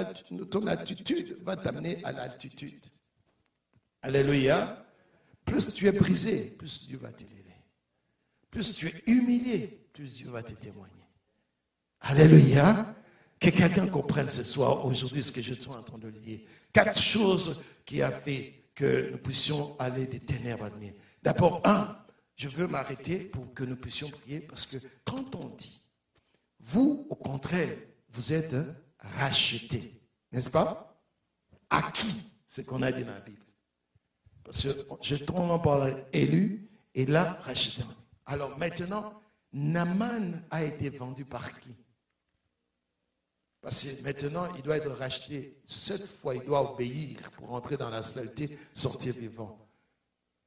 attitude 0.67 1.39
va 1.43 1.57
t'amener 1.57 2.01
à 2.05 2.13
l'altitude. 2.13 2.85
Alléluia. 4.03 4.85
Plus 5.45 5.75
tu 5.75 5.87
es 5.87 5.93
brisé, 5.93 6.55
plus 6.59 6.87
Dieu 6.87 6.99
va 6.99 7.11
t'aider 7.11 7.39
plus 8.51 8.73
tu 8.73 8.87
es 8.87 9.03
humilié, 9.07 9.89
plus 9.93 10.15
Dieu 10.15 10.31
va 10.31 10.43
te 10.43 10.53
témoigner. 10.53 10.95
Alléluia. 12.01 12.95
Que 13.41 13.51
quelqu'un 13.51 13.87
comprenne 13.87 14.29
ce 14.29 14.43
soir, 14.43 14.85
aujourd'hui, 14.85 15.23
ce 15.23 15.31
que 15.31 15.41
je 15.41 15.55
suis 15.55 15.71
en 15.71 15.83
train 15.83 15.99
de 15.99 16.11
dire. 16.11 16.41
Quatre 16.73 17.01
choses 17.01 17.61
qui 17.85 18.03
ont 18.03 18.11
fait 18.25 18.58
que 18.79 19.11
nous 19.11 19.19
puissions 19.19 19.77
aller 19.81 20.07
des 20.07 20.21
ténèbres 20.21 20.67
à 20.67 20.71
lumière. 20.71 20.95
D'abord, 21.21 21.61
un, 21.65 21.99
je 22.37 22.49
veux 22.49 22.69
m'arrêter 22.69 23.19
pour 23.19 23.53
que 23.53 23.65
nous 23.65 23.75
puissions 23.75 24.09
prier 24.09 24.39
parce 24.39 24.67
que 24.67 24.77
quand 25.05 25.35
on 25.35 25.49
dit, 25.49 25.81
vous, 26.61 27.05
au 27.11 27.17
contraire, 27.17 27.77
vous 28.11 28.33
êtes 28.33 28.55
rachetés. 29.01 30.01
N'est-ce 30.31 30.49
pas? 30.49 30.97
Acquis, 31.69 32.23
ce 32.47 32.61
qu'on 32.61 32.83
a 32.83 32.93
dit 32.93 33.03
dans 33.03 33.15
la 33.15 33.21
Bible? 33.21 33.45
Parce 34.45 34.63
que 34.63 34.69
je 35.03 35.17
tombe 35.17 35.61
par 35.61 35.89
élu 36.13 36.71
et 36.95 37.05
là, 37.05 37.37
racheté. 37.43 37.83
Alors 38.27 38.57
maintenant, 38.59 39.21
Naman 39.53 40.41
a 40.53 40.63
été 40.63 40.91
vendu 40.91 41.25
par 41.25 41.51
qui? 41.61 41.75
Parce 43.61 43.83
que 43.83 44.03
maintenant, 44.03 44.47
il 44.55 44.63
doit 44.63 44.77
être 44.77 44.93
racheté. 44.93 45.61
Cette 45.67 46.07
fois, 46.07 46.35
il 46.35 46.43
doit 46.45 46.73
obéir 46.73 47.31
pour 47.33 47.53
entrer 47.53 47.77
dans 47.77 47.91
la 47.91 48.03
saleté, 48.03 48.57
sortir 48.73 49.15
vivant. 49.15 49.59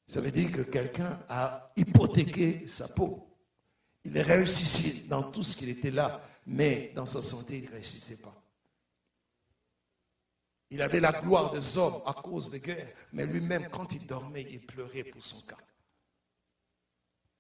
Ça 0.08 0.22
veut 0.22 0.32
dire 0.32 0.52
que 0.52 0.62
quelqu'un 0.62 1.20
a 1.30 1.72
hypothéqué 1.76 2.68
sa 2.68 2.88
peau. 2.88 3.28
Il 4.04 4.18
réussissait 4.20 5.08
dans 5.08 5.24
tout 5.24 5.44
ce 5.44 5.56
qu'il 5.56 5.70
était 5.70 5.92
là, 5.92 6.22
mais 6.48 6.92
dans 6.96 7.06
sa 7.06 7.22
santé, 7.22 7.60
il 7.60 7.66
ne 7.66 7.72
réussissait 7.72 8.18
pas. 8.18 8.36
Il 10.70 10.82
avait 10.82 11.02
la 11.02 11.12
gloire 11.12 11.52
des 11.52 11.78
hommes 11.78 12.02
à 12.06 12.14
cause 12.14 12.50
des 12.50 12.62
guerres, 12.62 12.94
mais 13.12 13.26
lui-même, 13.26 13.70
quand 13.70 13.94
il 13.94 14.08
dormait, 14.08 14.48
il 14.50 14.66
pleurait 14.66 15.04
pour 15.04 15.24
son 15.24 15.42
cas. 15.42 15.58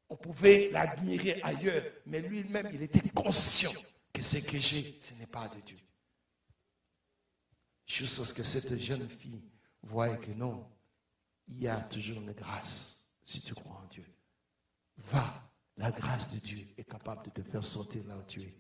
On 0.10 0.17
pouvait 0.17 0.69
l'admirer 0.71 1.41
ailleurs, 1.41 1.84
mais 2.05 2.19
lui-même, 2.19 2.69
il 2.73 2.81
était 2.81 3.07
conscient 3.10 3.71
que 4.13 4.21
ce 4.21 4.38
que 4.38 4.60
j'ai, 4.60 4.97
ce 5.00 5.13
n'est 5.15 5.28
pas 5.28 5.47
de 5.47 5.60
Dieu. 5.62 5.78
Juste 7.86 8.24
ce 8.24 8.34
que 8.34 8.43
cette 8.43 8.78
jeune 8.78 9.08
fille 9.08 9.43
voit 9.82 10.15
que 10.17 10.32
non, 10.32 10.69
il 11.47 11.62
y 11.62 11.67
a 11.67 11.80
toujours 11.82 12.17
une 12.17 12.32
grâce 12.32 13.08
si 13.24 13.41
tu 13.41 13.54
crois 13.54 13.82
en 13.84 13.88
Dieu. 13.88 14.06
Va, 14.97 15.52
la 15.78 15.91
grâce 15.91 16.30
de 16.30 16.39
Dieu 16.39 16.67
est 16.78 16.84
capable 16.84 17.26
de 17.26 17.30
te 17.32 17.41
faire 17.41 17.63
sortir 17.63 18.04
là 18.06 18.17
où 18.17 18.24
tu 18.24 18.41
es. 18.41 18.56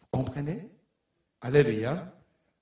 Vous 0.00 0.06
comprenez? 0.10 0.70
Alléluia. 1.40 2.14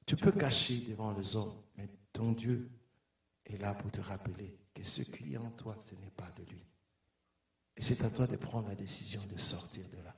Tu 0.06 0.16
peux 0.16 0.32
cacher 0.32 0.78
devant 0.88 1.12
les 1.12 1.36
hommes, 1.36 1.62
mais 1.76 1.88
ton 2.12 2.32
Dieu 2.32 2.70
est 3.44 3.58
là 3.58 3.74
pour 3.74 3.90
te 3.90 4.00
rappeler 4.00 4.58
que 4.74 4.82
ce 4.84 5.02
qui 5.02 5.34
est 5.34 5.38
en 5.38 5.50
toi, 5.50 5.76
ce 5.84 5.94
n'est 5.96 6.10
pas 6.10 6.30
de 6.30 6.44
lui. 6.44 6.64
Et 7.76 7.82
c'est 7.82 8.02
à 8.04 8.10
toi 8.10 8.26
de 8.26 8.36
prendre 8.36 8.68
la 8.68 8.74
décision 8.74 9.22
de 9.26 9.36
sortir 9.36 9.88
de 9.88 9.98
là. 9.98 10.14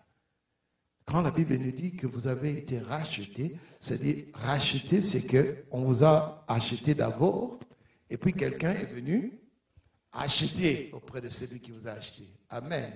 Quand 1.11 1.23
la 1.23 1.33
Bible 1.33 1.57
nous 1.57 1.73
dit 1.73 1.97
que 1.97 2.07
vous 2.07 2.29
avez 2.29 2.57
été 2.57 2.79
racheté, 2.79 3.57
c'est-à-dire 3.81 4.27
racheté, 4.33 5.03
c'est 5.03 5.27
qu'on 5.27 5.83
vous 5.83 6.05
a 6.05 6.45
acheté 6.47 6.95
d'abord, 6.95 7.59
et 8.09 8.17
puis 8.17 8.33
quelqu'un 8.33 8.71
est 8.71 8.87
venu 8.87 9.37
acheter 10.13 10.91
auprès 10.93 11.21
de 11.21 11.29
celui 11.29 11.59
qui 11.59 11.73
vous 11.73 11.89
a 11.89 11.93
acheté. 11.93 12.29
Amen. 12.49 12.93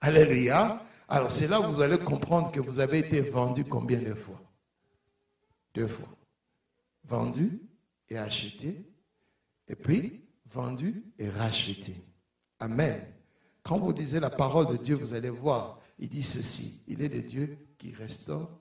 Alléluia. 0.00 0.82
Alors 1.08 1.30
c'est 1.30 1.46
là 1.46 1.60
où 1.60 1.72
vous 1.72 1.80
allez 1.80 1.98
comprendre 1.98 2.50
que 2.50 2.58
vous 2.58 2.80
avez 2.80 2.98
été 2.98 3.20
vendu 3.20 3.62
combien 3.62 4.00
de 4.00 4.14
fois? 4.14 4.42
Deux 5.74 5.88
fois. 5.88 6.08
Vendu 7.04 7.60
et 8.08 8.18
acheté, 8.18 8.84
et 9.68 9.76
puis 9.76 10.24
vendu 10.50 11.04
et 11.20 11.28
racheté. 11.28 11.94
Amen. 12.58 13.00
Quand 13.62 13.78
vous 13.78 13.92
lisez 13.92 14.18
la 14.18 14.30
parole 14.30 14.66
de 14.66 14.76
Dieu, 14.76 14.96
vous 14.96 15.14
allez 15.14 15.30
voir, 15.30 15.78
il 15.98 16.08
dit 16.08 16.22
ceci, 16.22 16.82
il 16.86 17.02
est 17.02 17.08
le 17.08 17.22
Dieu 17.22 17.58
qui 17.78 17.92
restaure, 17.92 18.60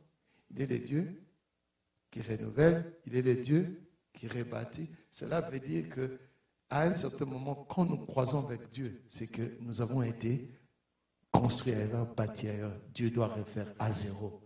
il 0.51 0.61
est 0.61 0.67
le 0.67 0.79
Dieu 0.79 1.23
qui 2.11 2.21
renouvelle, 2.21 2.93
il 3.05 3.15
est 3.15 3.21
le 3.21 3.35
Dieu 3.35 3.89
qui 4.13 4.27
rebâtit. 4.27 4.89
Cela 5.09 5.41
veut 5.41 5.59
dire 5.59 5.89
que 5.89 6.19
à 6.69 6.83
un 6.83 6.93
certain 6.93 7.25
moment, 7.25 7.67
quand 7.69 7.85
nous 7.85 7.97
croisons 7.97 8.45
avec 8.45 8.69
Dieu, 8.71 9.03
c'est 9.07 9.27
que 9.27 9.57
nous 9.61 9.81
avons 9.81 10.01
été 10.01 10.49
construits 11.31 11.73
ailleurs, 11.73 12.13
bâtis 12.15 12.47
ailleurs. 12.47 12.75
Dieu 12.93 13.09
doit 13.09 13.27
refaire 13.27 13.73
à 13.77 13.91
zéro. 13.91 14.41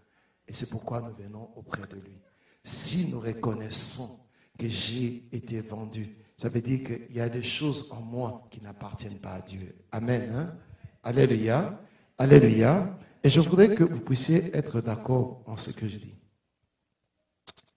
Et 0.47 0.53
c'est 0.53 0.69
pourquoi 0.69 1.01
nous 1.01 1.13
venons 1.15 1.49
auprès 1.55 1.87
de 1.87 1.95
lui. 1.95 2.19
Si 2.63 3.07
nous 3.07 3.19
reconnaissons 3.19 4.19
que 4.57 4.67
j'ai 4.67 5.23
été 5.31 5.61
vendu, 5.61 6.17
ça 6.37 6.49
veut 6.49 6.61
dire 6.61 6.83
qu'il 6.83 7.15
y 7.15 7.21
a 7.21 7.29
des 7.29 7.43
choses 7.43 7.91
en 7.91 8.01
moi 8.01 8.47
qui 8.51 8.61
n'appartiennent 8.61 9.19
pas 9.19 9.33
à 9.33 9.41
Dieu. 9.41 9.75
Amen. 9.91 10.29
Hein? 10.33 10.57
Alléluia. 11.03 11.79
Alléluia. 12.17 12.97
Et 13.23 13.29
je 13.29 13.39
voudrais 13.41 13.73
que 13.75 13.83
vous 13.83 13.99
puissiez 13.99 14.55
être 14.55 14.81
d'accord 14.81 15.41
en 15.45 15.57
ce 15.57 15.71
que 15.71 15.87
je 15.87 15.97
dis. 15.97 16.15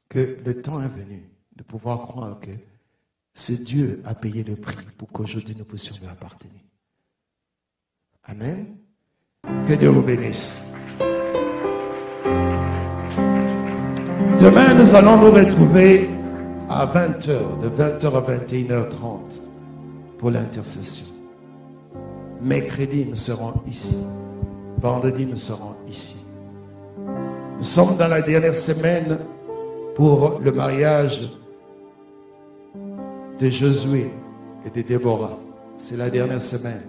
Que 0.08 0.38
le 0.44 0.62
temps 0.62 0.82
est 0.82 0.88
venu 0.88 1.30
de 1.56 1.62
pouvoir 1.62 2.06
croire 2.06 2.40
que 2.40 2.50
c'est 3.34 3.62
Dieu 3.62 4.02
a 4.04 4.14
payé 4.14 4.42
le 4.42 4.56
prix 4.56 4.84
pour 4.98 5.10
qu'aujourd'hui 5.10 5.54
nous 5.56 5.64
puissions 5.64 5.94
lui 6.00 6.08
appartenir. 6.08 6.60
Amen. 8.24 8.76
Que 9.66 9.74
Dieu 9.74 9.88
vous 9.88 10.02
bénisse. 10.02 10.66
Demain, 14.40 14.74
nous 14.74 14.94
allons 14.94 15.18
nous 15.18 15.30
retrouver 15.30 16.08
à 16.68 16.86
20h, 16.86 17.60
de 17.60 17.68
20h 17.68 18.16
à 18.16 18.36
21h30 18.38 19.40
pour 20.18 20.30
l'intercession. 20.30 21.06
Mercredi, 22.40 23.06
nous 23.06 23.16
serons 23.16 23.60
ici. 23.66 23.98
Vendredi, 24.80 25.26
nous 25.26 25.36
serons 25.36 25.74
ici. 25.88 26.24
Nous 27.58 27.64
sommes 27.64 27.96
dans 27.98 28.08
la 28.08 28.22
dernière 28.22 28.54
semaine 28.54 29.18
pour 29.94 30.40
le 30.42 30.50
mariage 30.52 31.30
de 33.38 33.50
Josué 33.50 34.10
et 34.64 34.70
de 34.70 34.86
Déborah. 34.86 35.38
C'est 35.76 35.98
la 35.98 36.08
dernière 36.08 36.40
semaine. 36.40 36.82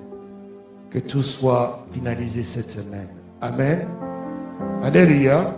Que 0.90 1.00
tout 1.00 1.22
soit 1.22 1.86
finalisé 1.92 2.46
cette 2.46 2.70
semaine. 2.70 3.10
Amen. 3.42 3.86
Alléluia. 4.82 5.54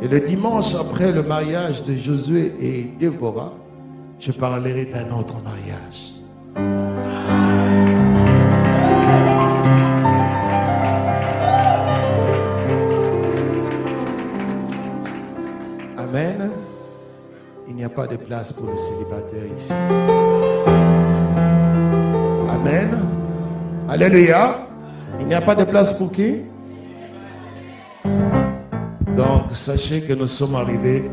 Et 0.00 0.08
le 0.08 0.20
dimanche 0.20 0.74
après 0.74 1.12
le 1.12 1.22
mariage 1.22 1.84
de 1.84 1.94
Josué 1.94 2.54
et 2.60 2.82
Déborah, 2.98 3.52
je 4.18 4.32
parlerai 4.32 4.86
d'un 4.86 5.10
autre 5.14 5.34
mariage. 5.42 6.83
Pas 17.94 18.06
de 18.06 18.16
place 18.16 18.52
pour 18.52 18.66
les 18.70 18.78
célibataires 18.78 19.56
ici. 19.56 19.72
Amen. 22.48 22.98
Alléluia. 23.88 24.66
Il 25.20 25.26
n'y 25.28 25.34
a 25.34 25.40
pas 25.40 25.54
de 25.54 25.64
place 25.64 25.92
pour 25.92 26.10
qui? 26.10 26.42
Donc, 29.16 29.52
sachez 29.52 30.02
que 30.02 30.12
nous 30.12 30.26
sommes 30.26 30.56
arrivés 30.56 31.08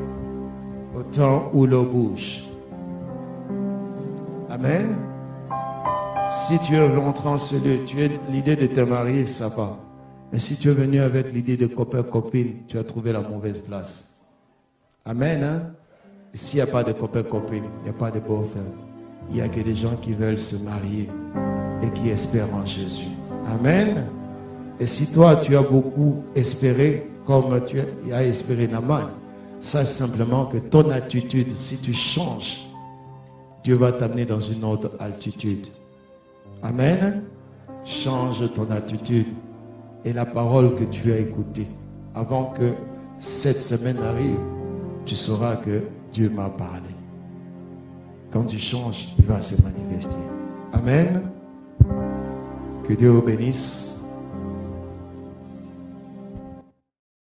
au 0.95 1.03
temps 1.03 1.51
où 1.53 1.67
l'eau 1.67 1.83
bouge. 1.83 2.43
Amen. 4.49 4.95
Si 6.29 6.57
tu 6.59 6.75
es 6.75 6.95
rentré 6.95 7.29
en 7.29 7.37
ce 7.37 7.55
lieu, 7.55 7.85
tu 7.85 8.01
as 8.01 8.07
l'idée 8.31 8.55
de 8.55 8.65
te 8.65 8.81
marier, 8.81 9.27
ça 9.27 9.49
va. 9.49 9.77
Mais 10.33 10.39
si 10.39 10.55
tu 10.55 10.69
es 10.69 10.73
venu 10.73 10.99
avec 10.99 11.31
l'idée 11.31 11.57
de 11.57 11.67
copain-copine, 11.67 12.63
tu 12.67 12.79
as 12.79 12.83
trouvé 12.83 13.11
la 13.11 13.21
mauvaise 13.21 13.59
place. 13.59 14.13
Amen. 15.05 15.43
Hein? 15.43 15.73
S'il 16.33 16.57
n'y 16.57 16.61
a 16.61 16.67
pas 16.67 16.83
de 16.83 16.93
copain-copine, 16.93 17.63
il 17.79 17.83
n'y 17.83 17.89
a 17.89 17.93
pas 17.93 18.09
de 18.09 18.19
beau-frère. 18.19 18.63
Il 19.29 19.35
n'y 19.35 19.41
a 19.41 19.49
que 19.49 19.59
des 19.59 19.75
gens 19.75 19.95
qui 20.01 20.13
veulent 20.13 20.39
se 20.39 20.55
marier 20.57 21.09
et 21.83 21.89
qui 21.89 22.09
espèrent 22.09 22.53
en 22.53 22.65
Jésus. 22.65 23.09
Amen. 23.53 24.07
Et 24.79 24.85
si 24.85 25.07
toi, 25.11 25.35
tu 25.35 25.55
as 25.55 25.61
beaucoup 25.61 26.23
espéré, 26.35 27.09
comme 27.25 27.59
tu 27.65 27.79
as 28.11 28.23
espéré 28.23 28.67
Naman. 28.67 29.09
Sache 29.59 29.87
simplement 29.87 30.45
que 30.45 30.57
ton 30.57 30.89
attitude, 30.89 31.55
si 31.57 31.77
tu 31.77 31.93
changes, 31.93 32.67
Dieu 33.63 33.75
va 33.75 33.91
t'amener 33.91 34.25
dans 34.25 34.39
une 34.39 34.63
autre 34.63 34.91
altitude. 34.99 35.67
Amen. 36.63 37.23
Change 37.85 38.51
ton 38.53 38.69
attitude 38.71 39.27
et 40.03 40.13
la 40.13 40.25
parole 40.25 40.75
que 40.75 40.83
tu 40.85 41.11
as 41.11 41.19
écoutée. 41.19 41.67
Avant 42.15 42.45
que 42.45 42.71
cette 43.19 43.61
semaine 43.61 43.97
arrive, 43.97 44.39
tu 45.05 45.15
sauras 45.15 45.57
que 45.57 45.83
Dieu 46.11 46.29
m'a 46.29 46.49
parlé. 46.49 46.89
Quand 48.31 48.45
tu 48.45 48.59
changes, 48.59 49.13
il 49.17 49.25
va 49.25 49.41
se 49.41 49.61
manifester. 49.61 50.15
Amen. 50.73 51.29
Que 52.87 52.93
Dieu 52.93 53.09
vous 53.09 53.21
bénisse. 53.21 54.00